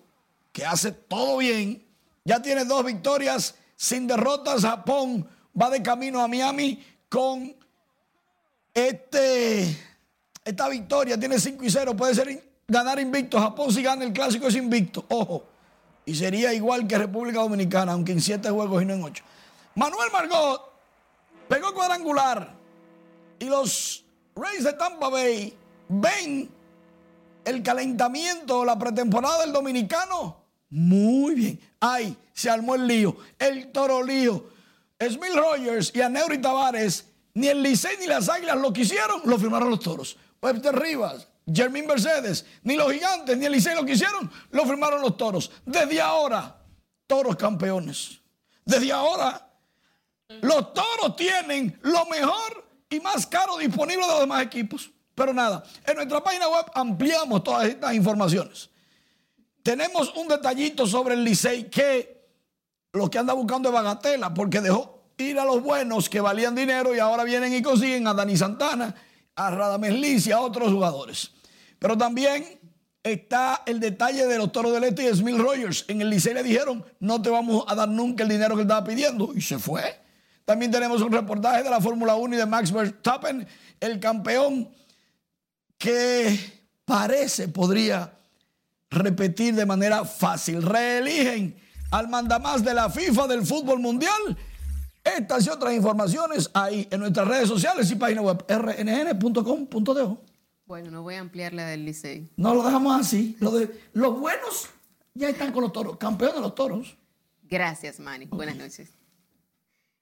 que 0.54 0.66
hace 0.66 0.92
todo 0.92 1.38
bien, 1.38 1.91
ya 2.24 2.42
tiene 2.42 2.66
dos 2.66 2.86
victorias 2.86 3.56
sin 3.76 4.08
derrotas. 4.08 4.62
Japón 4.62 5.28
va 5.60 5.70
de 5.70 5.82
camino 5.82 6.22
a 6.22 6.28
Miami 6.28 6.84
con 7.10 7.56
este, 8.74 9.78
esta 10.44 10.70
victoria. 10.70 11.20
Tiene 11.20 11.40
5 11.40 11.64
y 11.64 11.70
0. 11.70 11.96
Puede 11.96 12.16
ser 12.16 12.44
ganar 12.68 13.00
invicto. 13.00 13.40
Japón 13.40 13.72
si 13.72 13.82
gana 13.82 14.04
el 14.04 14.14
clásico 14.14 14.48
es 14.48 14.56
invicto. 14.56 15.06
Ojo. 15.10 15.46
Y 16.06 16.16
sería 16.16 16.54
igual 16.54 16.88
que 16.88 16.98
República 16.98 17.40
Dominicana, 17.40 17.94
aunque 17.94 18.12
en 18.12 18.22
7 18.22 18.50
juegos 18.50 18.82
y 18.82 18.86
no 18.86 18.94
en 18.94 19.04
8. 19.04 19.24
Manuel 19.76 20.12
Margot 20.12 20.74
pegó 21.48 21.74
cuadrangular. 21.74 22.54
Y 23.40 23.46
los 23.46 24.04
Rays 24.36 24.64
de 24.64 24.74
Tampa 24.74 25.10
Bay 25.10 25.56
ven 25.88 26.50
el 27.44 27.64
calentamiento, 27.64 28.64
la 28.64 28.78
pretemporada 28.78 29.42
del 29.42 29.52
dominicano 29.52 30.42
muy 30.72 31.36
bien. 31.36 31.60
Ay, 31.82 32.16
se 32.32 32.50
armó 32.50 32.76
el 32.76 32.88
lío. 32.88 33.18
El 33.38 33.72
toro 33.72 34.04
lío. 34.04 34.50
Smith 35.10 35.34
Rogers 35.34 35.92
y 35.96 36.02
Aneuri 36.02 36.40
Tavares, 36.40 37.08
ni 37.34 37.48
el 37.48 37.64
Licey 37.64 37.98
ni 37.98 38.06
las 38.06 38.30
Águilas 38.30 38.58
lo 38.58 38.72
quisieron, 38.72 39.22
lo 39.26 39.38
firmaron 39.40 39.72
los 39.72 39.80
toros. 39.80 40.16
Webster 40.42 40.78
Rivas, 40.78 41.28
Jermín 41.52 41.88
Mercedes, 41.88 42.46
ni 42.64 42.76
los 42.76 42.92
gigantes 42.92 43.36
ni 43.36 43.46
el 43.46 43.52
Licey 43.52 43.74
lo 43.74 43.84
quisieron, 43.84 44.32
lo 44.52 44.66
firmaron 44.66 45.02
los 45.02 45.18
toros. 45.18 45.52
Desde 45.66 46.00
ahora, 46.00 46.56
toros 47.08 47.36
campeones. 47.36 48.22
Desde 48.64 48.92
ahora, 48.92 49.50
los 50.42 50.74
toros 50.74 51.16
tienen 51.16 51.80
lo 51.82 52.06
mejor 52.06 52.64
y 52.90 53.00
más 53.00 53.26
caro 53.26 53.58
disponible 53.58 54.06
de 54.06 54.12
los 54.12 54.20
demás 54.20 54.44
equipos. 54.44 54.92
Pero 55.16 55.34
nada, 55.34 55.64
en 55.86 55.96
nuestra 55.96 56.24
página 56.24 56.48
web 56.48 56.66
ampliamos 56.76 57.44
todas 57.44 57.68
estas 57.68 57.94
informaciones. 57.96 58.70
Tenemos 59.64 60.14
un 60.16 60.28
detallito 60.28 60.88
sobre 60.88 61.14
el 61.14 61.24
Licey 61.24 61.70
que 61.70 62.22
lo 62.94 63.10
que 63.10 63.18
anda 63.18 63.34
buscando 63.34 63.70
es 63.70 63.74
bagatela 63.74 64.34
porque 64.34 64.62
dejó 64.62 65.02
ir 65.18 65.40
a 65.40 65.46
los 65.46 65.62
buenos 65.62 66.10
que 66.10 66.20
valían 66.20 66.56
dinero 66.56 66.96
y 66.96 67.00
ahora 67.00 67.24
vienen 67.24 67.54
y 67.54 67.62
consiguen 67.62 68.08
a 68.08 68.14
Dani 68.14 68.36
Santana, 68.36 68.96
a 69.36 69.52
Radamés 69.52 69.94
Liz 69.94 70.28
y 70.28 70.32
a 70.32 70.42
otros 70.42 70.72
jugadores. 70.72 71.32
Pero 71.80 71.98
también 71.98 72.60
está 73.04 73.64
el 73.66 73.80
detalle 73.80 74.26
de 74.26 74.38
los 74.38 74.52
Toros 74.52 74.74
del 74.74 74.84
Este 74.84 75.10
y 75.10 75.16
Smith 75.16 75.38
Rogers. 75.38 75.86
En 75.88 76.02
el 76.02 76.10
Licey 76.10 76.34
le 76.34 76.44
dijeron, 76.44 76.86
no 77.00 77.22
te 77.22 77.30
vamos 77.30 77.66
a 77.68 77.76
dar 77.76 77.90
nunca 77.90 78.24
el 78.24 78.30
dinero 78.30 78.56
que 78.56 78.64
estaba 78.64 78.84
pidiendo. 78.84 79.32
Y 79.36 79.42
se 79.42 79.58
fue. 79.60 80.00
También 80.46 80.72
tenemos 80.72 81.02
un 81.02 81.12
reportaje 81.12 81.64
de 81.64 81.70
la 81.70 81.80
Fórmula 81.80 82.16
1 82.16 82.36
y 82.36 82.38
de 82.38 82.46
Max 82.46 82.72
Verstappen, 82.72 83.48
el 83.80 84.00
campeón 84.00 84.70
que 85.78 86.38
parece 86.86 87.48
podría 87.48 88.12
repetir 88.92 89.56
de 89.56 89.66
manera 89.66 90.06
fácil. 90.06 90.62
Reeligen 90.62 91.56
al 91.90 92.08
mandamás 92.10 92.64
de 92.64 92.74
la 92.74 92.90
FIFA 92.90 93.28
del 93.28 93.46
fútbol 93.46 93.80
mundial. 93.80 94.38
Estas 95.04 95.48
y 95.48 95.50
otras 95.50 95.74
informaciones 95.74 96.52
ahí 96.54 96.88
en 96.92 97.00
nuestras 97.00 97.28
redes 97.28 97.48
sociales 97.48 97.90
y 97.90 97.96
página 97.96 98.22
web 98.22 98.46
rnn.com.de. 98.48 100.18
Bueno, 100.66 100.92
no 100.92 101.02
voy 101.02 101.16
a 101.16 101.20
ampliar 101.22 101.54
la 101.54 101.66
del 101.66 101.86
Licey. 101.86 102.30
No 102.38 102.54
lo 102.54 102.64
dejamos 102.64 103.00
así. 103.00 103.36
Lo 103.40 103.52
de, 103.52 103.82
los 103.94 104.20
buenos 104.20 104.70
ya 105.14 105.30
están 105.30 105.52
con 105.52 105.64
los 105.64 105.74
toros, 105.74 105.98
campeón 105.98 106.36
de 106.36 106.42
los 106.42 106.54
toros. 106.54 106.98
Gracias, 107.44 108.00
Manny. 108.00 108.28
Buenas 108.28 108.56
noches. 108.56 108.92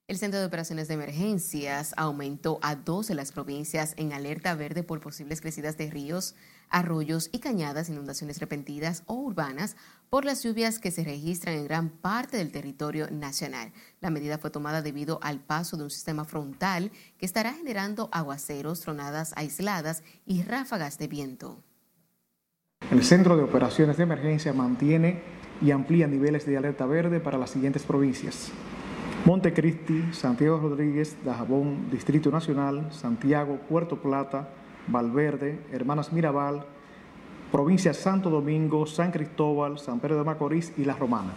El 0.07 0.17
Centro 0.17 0.39
de 0.39 0.45
Operaciones 0.47 0.87
de 0.87 0.95
Emergencias 0.95 1.93
aumentó 1.95 2.59
a 2.61 2.75
12 2.75 3.15
las 3.15 3.31
provincias 3.31 3.93
en 3.95 4.11
alerta 4.11 4.53
verde 4.55 4.83
por 4.83 4.99
posibles 5.01 5.39
crecidas 5.39 5.77
de 5.77 5.89
ríos, 5.89 6.35
arroyos 6.69 7.29
y 7.31 7.39
cañadas, 7.39 7.89
inundaciones 7.89 8.39
repentinas 8.39 9.03
o 9.05 9.15
urbanas 9.15 9.75
por 10.09 10.25
las 10.25 10.43
lluvias 10.43 10.79
que 10.79 10.91
se 10.91 11.03
registran 11.03 11.55
en 11.55 11.65
gran 11.65 11.89
parte 11.89 12.37
del 12.37 12.51
territorio 12.51 13.09
nacional. 13.11 13.71
La 14.01 14.09
medida 14.09 14.37
fue 14.37 14.49
tomada 14.49 14.81
debido 14.81 15.19
al 15.21 15.39
paso 15.39 15.77
de 15.77 15.83
un 15.83 15.89
sistema 15.89 16.25
frontal 16.25 16.91
que 17.17 17.25
estará 17.25 17.53
generando 17.53 18.09
aguaceros, 18.11 18.81
tronadas 18.81 19.33
aisladas 19.35 20.03
y 20.25 20.43
ráfagas 20.43 20.97
de 20.97 21.07
viento. 21.07 21.63
El 22.91 23.03
Centro 23.03 23.37
de 23.37 23.43
Operaciones 23.43 23.97
de 23.97 24.03
Emergencia 24.03 24.53
mantiene 24.53 25.21
y 25.61 25.71
amplía 25.71 26.07
niveles 26.07 26.45
de 26.45 26.57
alerta 26.57 26.85
verde 26.85 27.19
para 27.19 27.37
las 27.37 27.51
siguientes 27.51 27.83
provincias. 27.83 28.51
Montecristi, 29.25 30.13
Santiago 30.13 30.57
Rodríguez, 30.59 31.17
Dajabón, 31.25 31.91
Distrito 31.91 32.31
Nacional, 32.31 32.87
Santiago, 32.91 33.59
Puerto 33.67 34.01
Plata, 34.01 34.49
Valverde, 34.91 35.65
Hermanas 35.71 36.11
Mirabal, 36.11 36.65
provincias 37.51 37.97
Santo 37.97 38.29
Domingo, 38.29 38.85
San 38.85 39.11
Cristóbal, 39.11 39.79
San 39.79 39.99
Pedro 39.99 40.17
de 40.17 40.23
Macorís 40.23 40.73
y 40.77 40.85
La 40.85 40.93
Romana. 40.93 41.33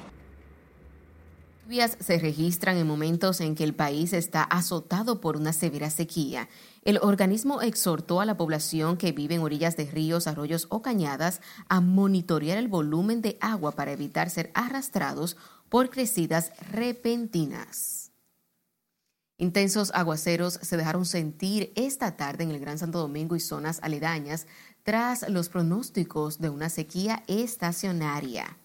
Lluvias 1.64 1.96
se 2.00 2.18
registran 2.18 2.76
en 2.76 2.86
momentos 2.86 3.40
en 3.40 3.54
que 3.54 3.62
el 3.62 3.72
país 3.72 4.12
está 4.12 4.42
azotado 4.42 5.20
por 5.20 5.36
una 5.36 5.52
severa 5.52 5.90
sequía. 5.90 6.48
El 6.84 6.98
organismo 7.00 7.62
exhortó 7.62 8.20
a 8.20 8.26
la 8.26 8.36
población 8.36 8.96
que 8.96 9.12
vive 9.12 9.36
en 9.36 9.42
orillas 9.42 9.76
de 9.76 9.86
ríos, 9.86 10.26
arroyos 10.26 10.66
o 10.70 10.82
cañadas 10.82 11.40
a 11.68 11.80
monitorear 11.80 12.58
el 12.58 12.68
volumen 12.68 13.22
de 13.22 13.38
agua 13.40 13.72
para 13.72 13.92
evitar 13.92 14.28
ser 14.28 14.50
arrastrados 14.54 15.36
por 15.68 15.88
crecidas 15.88 16.52
repentinas. 16.72 18.01
Intensos 19.42 19.90
aguaceros 19.92 20.60
se 20.62 20.76
dejaron 20.76 21.04
sentir 21.04 21.72
esta 21.74 22.16
tarde 22.16 22.44
en 22.44 22.52
el 22.52 22.60
Gran 22.60 22.78
Santo 22.78 23.00
Domingo 23.00 23.34
y 23.34 23.40
zonas 23.40 23.80
aledañas 23.82 24.46
tras 24.84 25.28
los 25.28 25.48
pronósticos 25.48 26.38
de 26.38 26.48
una 26.48 26.68
sequía 26.68 27.24
estacionaria. 27.26 28.56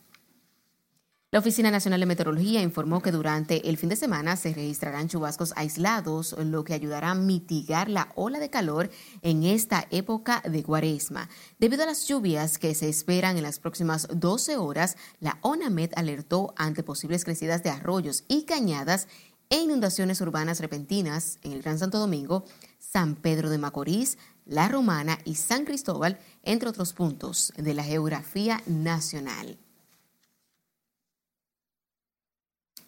La 1.32 1.40
Oficina 1.40 1.72
Nacional 1.72 2.00
de 2.00 2.06
Meteorología 2.06 2.62
informó 2.62 3.02
que 3.02 3.12
durante 3.12 3.68
el 3.68 3.78
fin 3.78 3.90
de 3.90 3.96
semana 3.96 4.36
se 4.36 4.54
registrarán 4.54 5.08
chubascos 5.10 5.52
aislados, 5.56 6.36
lo 6.38 6.64
que 6.64 6.76
ayudará 6.76 7.12
a 7.12 7.16
mitigar 7.16 7.90
la 7.90 8.12
ola 8.16 8.38
de 8.38 8.52
calor 8.52 8.92
en 9.24 9.44
esta 9.44 9.88
época 9.90 10.44
de 10.48 10.62
cuaresma. 10.62 11.28
Debido 11.58 11.84
a 11.84 11.88
las 11.88 12.08
lluvias 12.08 12.60
que 12.60 12.76
se 12.76 12.88
esperan 12.88 13.36
en 13.36 13.44
las 13.44 13.58
próximas 13.58 14.08
12 14.14 14.58
horas, 14.58 14.96
la 15.20 15.40
ONAMED 15.42 15.94
alertó 15.96 16.54
ante 16.56 16.84
posibles 16.84 17.26
crecidas 17.26 17.64
de 17.64 17.72
arroyos 17.72 18.24
y 18.28 18.44
cañadas 18.44 19.08
e 19.50 19.58
inundaciones 19.58 20.22
urbanas 20.22 20.60
repentinas 20.60 21.40
en 21.44 21.54
el 21.54 21.62
Gran 21.62 21.80
Santo 21.80 22.00
Domingo, 22.00 22.46
San 22.80 23.16
Pedro 23.16 23.50
de 23.50 23.58
Macorís, 23.58 24.18
La 24.46 24.68
Romana 24.68 25.20
y 25.26 25.36
San 25.36 25.66
Cristóbal, 25.66 26.20
entre 26.44 26.70
otros 26.70 26.94
puntos 26.94 27.54
de 27.58 27.74
la 27.74 27.84
geografía 27.84 28.62
nacional. 28.66 29.58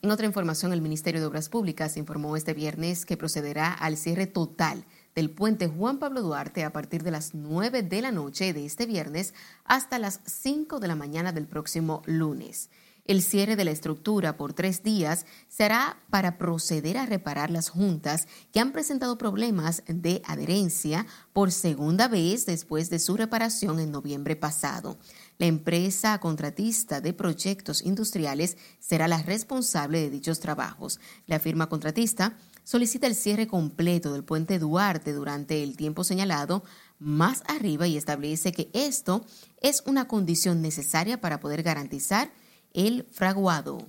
En 0.02 0.12
otra 0.12 0.26
información, 0.26 0.72
el 0.72 0.82
Ministerio 0.82 1.19
de 1.19 1.28
Obras 1.28 1.50
Públicas 1.50 1.98
informó 1.98 2.38
este 2.38 2.54
viernes 2.54 3.06
que 3.06 3.17
procederá 3.17 3.74
al 3.74 3.98
cierre 3.98 4.28
total 4.28 4.86
del 5.13 5.30
puente 5.30 5.67
Juan 5.67 6.00
Pablo 6.00 6.22
Duarte 6.22 6.63
a 6.63 6.72
partir 6.72 7.04
de 7.04 7.12
las 7.12 7.34
9 7.34 7.84
de 7.84 8.02
la 8.02 8.13
noche 8.13 8.54
de 8.54 8.65
este 8.65 8.86
viernes 8.86 9.34
hasta 9.65 10.00
las 10.00 10.22
5 10.26 10.80
de 10.80 10.88
la 10.88 10.95
mañana 10.95 11.34
del 11.34 11.48
próximo 11.48 12.02
lunes. 12.06 12.69
El 13.05 13.23
cierre 13.23 13.55
de 13.55 13.65
la 13.65 13.71
estructura 13.71 14.38
por 14.38 14.53
tres 14.53 14.83
días 14.83 15.25
será 15.47 15.97
para 16.09 16.38
proceder 16.38 16.97
a 16.97 17.05
reparar 17.05 17.49
las 17.49 17.69
juntas 17.69 18.27
que 18.51 18.59
han 18.59 18.71
presentado 18.71 19.17
problemas 19.17 19.83
de 19.88 20.21
adherencia 20.25 21.07
por 21.33 21.51
segunda 21.51 22.07
vez 22.07 22.45
después 22.45 22.89
de 22.89 22.99
su 22.99 23.17
reparación 23.17 23.79
en 23.79 23.91
noviembre 23.91 24.35
pasado. 24.35 24.99
La 25.39 25.47
empresa 25.47 26.19
contratista 26.19 27.01
de 27.01 27.13
proyectos 27.13 27.81
industriales 27.81 28.57
será 28.79 29.07
la 29.07 29.21
responsable 29.23 30.01
de 30.01 30.09
dichos 30.09 30.39
trabajos. 30.39 30.99
La 31.25 31.39
firma 31.39 31.69
contratista 31.69 32.38
solicita 32.63 33.07
el 33.07 33.15
cierre 33.15 33.47
completo 33.47 34.13
del 34.13 34.23
puente 34.23 34.59
Duarte 34.59 35.13
durante 35.13 35.63
el 35.63 35.75
tiempo 35.75 36.03
señalado 36.03 36.63
más 36.99 37.41
arriba 37.47 37.88
y 37.88 37.97
establece 37.97 38.51
que 38.51 38.69
esto 38.73 39.25
es 39.62 39.81
una 39.85 40.07
condición 40.07 40.62
necesaria 40.62 41.19
para 41.19 41.39
poder 41.39 41.63
garantizar 41.63 42.31
el 42.73 43.05
fraguado. 43.12 43.88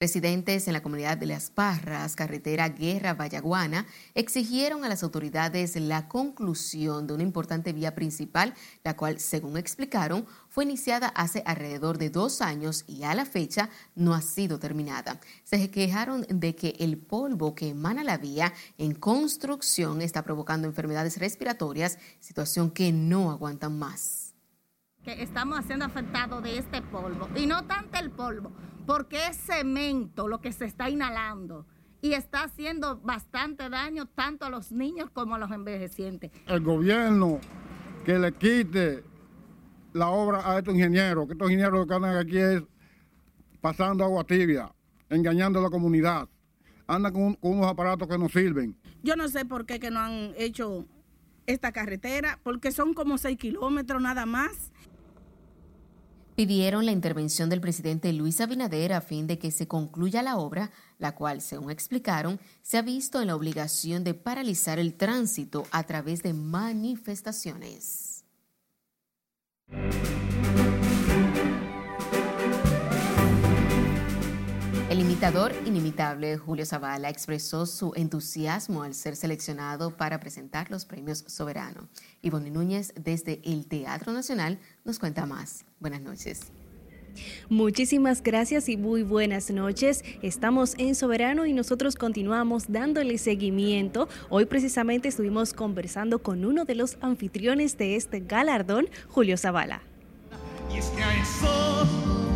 Residentes 0.00 0.68
en 0.68 0.74
la 0.74 0.82
comunidad 0.82 1.16
de 1.16 1.26
Las 1.26 1.50
Parras, 1.50 2.14
carretera 2.14 2.68
Guerra 2.68 3.14
Vallaguana, 3.14 3.84
exigieron 4.14 4.84
a 4.84 4.88
las 4.88 5.02
autoridades 5.02 5.74
la 5.74 6.06
conclusión 6.06 7.08
de 7.08 7.14
una 7.14 7.24
importante 7.24 7.72
vía 7.72 7.96
principal, 7.96 8.54
la 8.84 8.96
cual, 8.96 9.18
según 9.18 9.56
explicaron, 9.56 10.24
fue 10.50 10.62
iniciada 10.62 11.08
hace 11.08 11.42
alrededor 11.44 11.98
de 11.98 12.10
dos 12.10 12.42
años 12.42 12.84
y 12.86 13.02
a 13.02 13.14
la 13.16 13.24
fecha 13.24 13.70
no 13.96 14.14
ha 14.14 14.22
sido 14.22 14.60
terminada. 14.60 15.18
Se 15.42 15.68
quejaron 15.68 16.24
de 16.28 16.54
que 16.54 16.76
el 16.78 16.96
polvo 16.96 17.56
que 17.56 17.70
emana 17.70 18.04
la 18.04 18.18
vía 18.18 18.52
en 18.78 18.94
construcción 18.94 20.00
está 20.00 20.22
provocando 20.22 20.68
enfermedades 20.68 21.18
respiratorias, 21.18 21.98
situación 22.20 22.70
que 22.70 22.92
no 22.92 23.32
aguantan 23.32 23.76
más 23.76 24.27
que 25.04 25.22
estamos 25.22 25.64
siendo 25.64 25.84
afectados 25.84 26.42
de 26.42 26.58
este 26.58 26.82
polvo. 26.82 27.28
Y 27.36 27.46
no 27.46 27.64
tanto 27.66 27.98
el 27.98 28.10
polvo, 28.10 28.52
porque 28.86 29.26
es 29.28 29.36
cemento 29.36 30.28
lo 30.28 30.40
que 30.40 30.52
se 30.52 30.64
está 30.64 30.90
inhalando 30.90 31.66
y 32.00 32.12
está 32.12 32.44
haciendo 32.44 32.98
bastante 33.00 33.68
daño 33.68 34.06
tanto 34.06 34.46
a 34.46 34.50
los 34.50 34.70
niños 34.70 35.10
como 35.10 35.34
a 35.34 35.38
los 35.38 35.50
envejecientes. 35.50 36.30
El 36.46 36.60
gobierno 36.60 37.40
que 38.04 38.18
le 38.18 38.32
quite 38.32 39.02
la 39.92 40.08
obra 40.08 40.50
a 40.50 40.58
estos 40.58 40.74
ingenieros, 40.74 41.26
que 41.26 41.32
estos 41.32 41.50
ingenieros 41.50 41.80
lo 41.80 41.86
que 41.86 41.94
andan 41.94 42.16
aquí 42.16 42.38
es 42.38 42.62
pasando 43.60 44.04
agua 44.04 44.24
tibia, 44.24 44.72
engañando 45.10 45.58
a 45.58 45.62
la 45.62 45.70
comunidad, 45.70 46.28
andan 46.86 47.12
con, 47.12 47.34
con 47.34 47.52
unos 47.52 47.66
aparatos 47.66 48.06
que 48.08 48.18
no 48.18 48.28
sirven. 48.28 48.76
Yo 49.02 49.16
no 49.16 49.28
sé 49.28 49.44
por 49.44 49.66
qué 49.66 49.80
que 49.80 49.90
no 49.90 50.00
han 50.00 50.32
hecho 50.36 50.86
esta 51.46 51.72
carretera, 51.72 52.38
porque 52.42 52.70
son 52.70 52.94
como 52.94 53.18
seis 53.18 53.38
kilómetros 53.38 54.00
nada 54.02 54.26
más 54.26 54.70
pidieron 56.38 56.86
la 56.86 56.92
intervención 56.92 57.50
del 57.50 57.60
presidente 57.60 58.12
Luis 58.12 58.40
Abinader 58.40 58.92
a 58.92 59.00
fin 59.00 59.26
de 59.26 59.40
que 59.40 59.50
se 59.50 59.66
concluya 59.66 60.22
la 60.22 60.36
obra, 60.36 60.70
la 60.96 61.16
cual, 61.16 61.40
según 61.40 61.72
explicaron, 61.72 62.38
se 62.62 62.78
ha 62.78 62.82
visto 62.82 63.20
en 63.20 63.26
la 63.26 63.34
obligación 63.34 64.04
de 64.04 64.14
paralizar 64.14 64.78
el 64.78 64.94
tránsito 64.94 65.66
a 65.72 65.82
través 65.82 66.22
de 66.22 66.34
manifestaciones. 66.34 68.24
El 74.98 75.04
imitador 75.04 75.54
inimitable 75.64 76.38
Julio 76.38 76.66
Zavala 76.66 77.08
expresó 77.08 77.66
su 77.66 77.92
entusiasmo 77.94 78.82
al 78.82 78.94
ser 78.94 79.14
seleccionado 79.14 79.96
para 79.96 80.18
presentar 80.18 80.72
los 80.72 80.86
premios 80.86 81.22
Soberano. 81.28 81.88
Ivonne 82.20 82.50
Núñez, 82.50 82.92
desde 82.96 83.40
el 83.44 83.68
Teatro 83.68 84.12
Nacional, 84.12 84.58
nos 84.84 84.98
cuenta 84.98 85.24
más. 85.24 85.64
Buenas 85.78 86.00
noches. 86.00 86.50
Muchísimas 87.48 88.24
gracias 88.24 88.68
y 88.68 88.76
muy 88.76 89.04
buenas 89.04 89.52
noches. 89.52 90.02
Estamos 90.20 90.74
en 90.78 90.96
Soberano 90.96 91.46
y 91.46 91.52
nosotros 91.52 91.94
continuamos 91.94 92.64
dándole 92.66 93.18
seguimiento. 93.18 94.08
Hoy 94.30 94.46
precisamente 94.46 95.06
estuvimos 95.06 95.52
conversando 95.52 96.24
con 96.24 96.44
uno 96.44 96.64
de 96.64 96.74
los 96.74 96.98
anfitriones 97.02 97.78
de 97.78 97.94
este 97.94 98.18
galardón, 98.18 98.88
Julio 99.06 99.36
Zavala. 99.36 99.80
Y 100.74 100.78
es 100.78 100.86
que 100.86 101.04
a 101.04 101.22
eso 101.22 101.86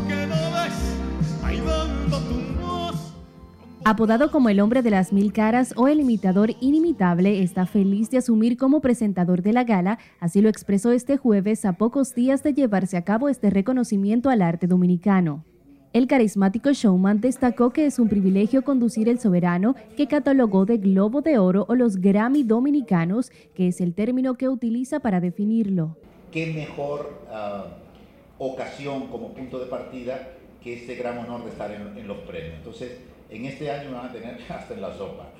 que 0.06 0.26
no 0.28 0.52
ves, 0.52 1.42
ahí 1.42 1.60
tu 2.08 2.51
Apodado 3.84 4.30
como 4.30 4.48
el 4.48 4.60
hombre 4.60 4.80
de 4.80 4.90
las 4.90 5.12
mil 5.12 5.32
caras 5.32 5.74
o 5.76 5.88
el 5.88 5.98
imitador 5.98 6.52
inimitable, 6.60 7.42
está 7.42 7.66
feliz 7.66 8.10
de 8.10 8.18
asumir 8.18 8.56
como 8.56 8.80
presentador 8.80 9.42
de 9.42 9.52
la 9.52 9.64
gala, 9.64 9.98
así 10.20 10.40
lo 10.40 10.48
expresó 10.48 10.92
este 10.92 11.16
jueves 11.16 11.64
a 11.64 11.72
pocos 11.72 12.14
días 12.14 12.44
de 12.44 12.54
llevarse 12.54 12.96
a 12.96 13.02
cabo 13.02 13.28
este 13.28 13.50
reconocimiento 13.50 14.30
al 14.30 14.40
arte 14.40 14.68
dominicano. 14.68 15.44
El 15.92 16.06
carismático 16.06 16.72
showman 16.72 17.20
destacó 17.20 17.70
que 17.70 17.86
es 17.86 17.98
un 17.98 18.08
privilegio 18.08 18.62
conducir 18.62 19.08
el 19.08 19.18
soberano 19.18 19.74
que 19.96 20.06
catalogó 20.06 20.64
de 20.64 20.76
Globo 20.78 21.20
de 21.20 21.38
Oro 21.38 21.66
o 21.68 21.74
los 21.74 21.96
Grammy 21.96 22.44
dominicanos, 22.44 23.32
que 23.52 23.66
es 23.66 23.80
el 23.80 23.94
término 23.94 24.34
que 24.34 24.48
utiliza 24.48 25.00
para 25.00 25.18
definirlo. 25.18 25.96
¿Qué 26.30 26.52
mejor 26.54 27.24
ah, 27.32 27.66
ocasión 28.38 29.08
como 29.08 29.34
punto 29.34 29.58
de 29.58 29.66
partida 29.66 30.28
que 30.62 30.74
este 30.74 30.94
gran 30.94 31.18
honor 31.18 31.42
de 31.42 31.50
estar 31.50 31.72
en 31.72 32.06
los 32.06 32.18
premios? 32.18 32.54
Entonces, 32.58 32.92
en 33.32 33.46
este 33.46 33.70
año 33.70 33.92
van 33.92 34.06
a 34.06 34.12
tener 34.12 34.38
hasta 34.48 34.74
en 34.74 34.80
la 34.80 34.94
sopa. 34.94 35.30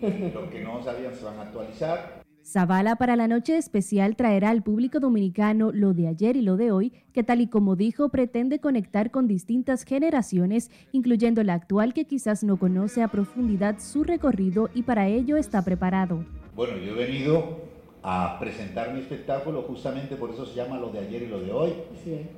Los 0.00 0.48
que 0.50 0.60
no 0.62 0.82
sabían 0.82 1.14
se 1.14 1.24
van 1.24 1.38
a 1.38 1.42
actualizar. 1.42 2.22
Zavala 2.42 2.96
para 2.96 3.16
la 3.16 3.28
noche 3.28 3.58
especial 3.58 4.16
traerá 4.16 4.48
al 4.48 4.62
público 4.62 4.98
dominicano 4.98 5.72
lo 5.72 5.92
de 5.92 6.08
ayer 6.08 6.36
y 6.36 6.42
lo 6.42 6.56
de 6.56 6.72
hoy, 6.72 6.92
que 7.12 7.22
tal 7.22 7.42
y 7.42 7.48
como 7.48 7.76
dijo 7.76 8.08
pretende 8.08 8.60
conectar 8.60 9.10
con 9.10 9.28
distintas 9.28 9.84
generaciones, 9.84 10.70
incluyendo 10.90 11.44
la 11.44 11.54
actual 11.54 11.92
que 11.92 12.06
quizás 12.06 12.42
no 12.42 12.56
conoce 12.56 13.02
a 13.02 13.08
profundidad 13.08 13.78
su 13.78 14.04
recorrido 14.04 14.70
y 14.74 14.82
para 14.82 15.06
ello 15.06 15.36
está 15.36 15.62
preparado. 15.62 16.24
Bueno, 16.56 16.78
yo 16.78 16.92
he 16.92 17.06
venido 17.06 17.60
a 18.02 18.38
presentar 18.40 18.94
mi 18.94 19.00
espectáculo, 19.00 19.62
justamente 19.62 20.16
por 20.16 20.30
eso 20.30 20.46
se 20.46 20.54
llama 20.54 20.78
lo 20.78 20.88
de 20.88 21.00
ayer 21.00 21.22
y 21.22 21.26
lo 21.26 21.40
de 21.40 21.52
hoy, 21.52 21.72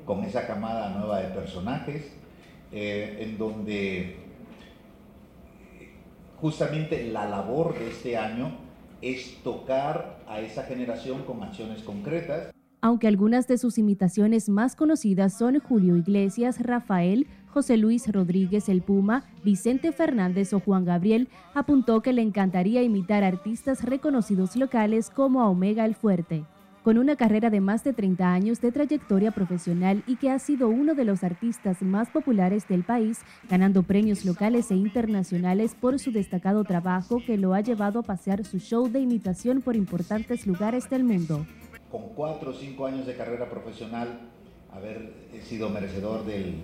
con 0.04 0.24
esa 0.24 0.46
camada 0.46 0.98
nueva 0.98 1.20
de 1.20 1.28
personajes, 1.28 2.12
eh, 2.72 3.18
en 3.20 3.38
donde 3.38 4.16
justamente 6.42 7.08
la 7.12 7.24
labor 7.28 7.72
de 7.78 7.88
este 7.88 8.16
año 8.18 8.50
es 9.00 9.40
tocar 9.44 10.18
a 10.26 10.40
esa 10.40 10.64
generación 10.64 11.22
con 11.22 11.40
acciones 11.40 11.84
concretas. 11.84 12.52
Aunque 12.80 13.06
algunas 13.06 13.46
de 13.46 13.58
sus 13.58 13.78
imitaciones 13.78 14.48
más 14.48 14.74
conocidas 14.74 15.38
son 15.38 15.60
Julio 15.60 15.96
Iglesias, 15.96 16.60
Rafael, 16.60 17.28
José 17.54 17.76
Luis 17.76 18.10
Rodríguez 18.10 18.68
el 18.68 18.82
Puma, 18.82 19.24
Vicente 19.44 19.92
Fernández 19.92 20.52
o 20.52 20.58
Juan 20.58 20.84
Gabriel, 20.84 21.28
apuntó 21.54 22.02
que 22.02 22.12
le 22.12 22.22
encantaría 22.22 22.82
imitar 22.82 23.22
artistas 23.22 23.84
reconocidos 23.84 24.56
locales 24.56 25.10
como 25.10 25.42
a 25.42 25.48
Omega 25.48 25.84
el 25.84 25.94
Fuerte. 25.94 26.44
Con 26.82 26.98
una 26.98 27.16
carrera 27.16 27.50
de 27.50 27.60
más 27.60 27.84
de 27.84 27.92
30 27.92 28.32
años 28.32 28.60
de 28.60 28.72
trayectoria 28.72 29.30
profesional 29.30 30.02
y 30.06 30.16
que 30.16 30.30
ha 30.30 30.38
sido 30.38 30.68
uno 30.68 30.94
de 30.94 31.04
los 31.04 31.22
artistas 31.22 31.82
más 31.82 32.10
populares 32.10 32.66
del 32.66 32.82
país, 32.82 33.20
ganando 33.48 33.82
premios 33.82 34.24
locales 34.24 34.70
e 34.70 34.74
internacionales 34.74 35.76
por 35.80 35.98
su 35.98 36.10
destacado 36.10 36.64
trabajo 36.64 37.22
que 37.24 37.36
lo 37.36 37.54
ha 37.54 37.60
llevado 37.60 38.00
a 38.00 38.02
pasear 38.02 38.44
su 38.44 38.58
show 38.58 38.88
de 38.88 39.00
imitación 39.00 39.62
por 39.62 39.76
importantes 39.76 40.46
lugares 40.46 40.90
del 40.90 41.04
mundo. 41.04 41.46
Con 41.90 42.08
cuatro 42.14 42.50
o 42.50 42.54
cinco 42.54 42.86
años 42.86 43.06
de 43.06 43.16
carrera 43.16 43.48
profesional, 43.48 44.20
haber 44.72 45.12
sido 45.44 45.68
merecedor 45.68 46.24
del 46.24 46.62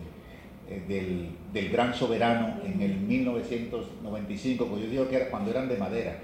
eh, 0.71 0.83
del, 0.87 1.29
del, 1.53 1.73
Gran 1.73 1.95
Soberano 1.95 2.61
en 2.65 2.83
el 2.83 2.97
1995, 2.97 4.67
pues 4.67 4.83
yo 4.83 4.91
digo 4.91 5.09
que 5.09 5.17
era 5.17 5.31
cuando 5.31 5.51
eran 5.51 5.69
de 5.69 5.79
madera. 5.79 6.19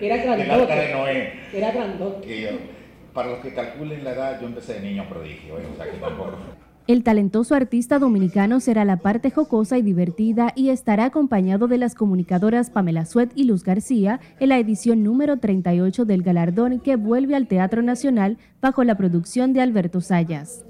era 0.00 0.16
grandote. 0.36 0.74
de 0.74 0.92
Noé. 0.92 1.32
Era 1.52 1.72
grandote. 1.72 2.26
Que 2.26 2.42
yo, 2.42 2.48
para 3.12 3.30
los 3.30 3.40
que 3.40 3.52
calculen 3.52 4.02
la 4.02 4.12
edad, 4.12 4.40
yo 4.40 4.46
empecé 4.46 4.74
de 4.74 4.80
niño 4.80 5.06
prodigio, 5.08 5.58
¿eh? 5.58 5.66
o 5.72 5.76
sea 5.76 5.90
que 5.90 5.98
tampoco... 5.98 6.38
El 6.86 7.04
talentoso 7.04 7.54
artista 7.54 7.98
dominicano 7.98 8.58
será 8.58 8.84
la 8.84 8.96
parte 8.96 9.30
jocosa 9.30 9.78
y 9.78 9.82
divertida 9.82 10.52
y 10.56 10.70
estará 10.70 11.04
acompañado 11.04 11.68
de 11.68 11.78
las 11.78 11.94
comunicadoras 11.94 12.70
Pamela 12.70 13.04
Suet 13.04 13.30
y 13.36 13.44
Luz 13.44 13.62
García 13.62 14.20
en 14.40 14.48
la 14.48 14.58
edición 14.58 15.04
número 15.04 15.36
38 15.36 16.04
del 16.04 16.22
galardón 16.22 16.80
que 16.80 16.96
vuelve 16.96 17.36
al 17.36 17.46
Teatro 17.46 17.82
Nacional 17.82 18.38
bajo 18.60 18.82
la 18.82 18.96
producción 18.96 19.52
de 19.52 19.60
Alberto 19.60 20.00
Sayas 20.00 20.64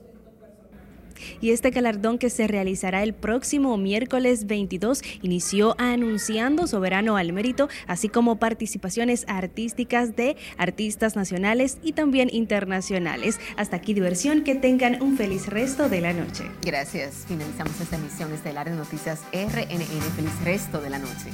y 1.40 1.50
este 1.50 1.70
galardón 1.70 2.18
que 2.18 2.30
se 2.30 2.46
realizará 2.46 3.02
el 3.02 3.14
próximo 3.14 3.76
miércoles 3.76 4.46
22 4.46 5.02
inició 5.22 5.74
anunciando 5.78 6.66
Soberano 6.66 7.16
al 7.16 7.32
Mérito, 7.32 7.68
así 7.86 8.08
como 8.08 8.36
participaciones 8.36 9.24
artísticas 9.28 10.16
de 10.16 10.36
artistas 10.56 11.16
nacionales 11.16 11.78
y 11.82 11.92
también 11.92 12.28
internacionales. 12.32 13.40
Hasta 13.56 13.76
aquí 13.76 13.94
diversión, 13.94 14.44
que 14.44 14.54
tengan 14.54 15.02
un 15.02 15.16
feliz 15.16 15.46
resto 15.46 15.88
de 15.88 16.00
la 16.00 16.12
noche. 16.12 16.44
Gracias, 16.62 17.24
finalizamos 17.26 17.80
esta 17.80 17.96
emisión 17.96 18.32
estelar 18.32 18.70
de 18.70 18.76
Noticias 18.76 19.20
RNN. 19.32 20.00
Feliz 20.16 20.44
resto 20.44 20.80
de 20.80 20.90
la 20.90 20.98
noche. 20.98 21.30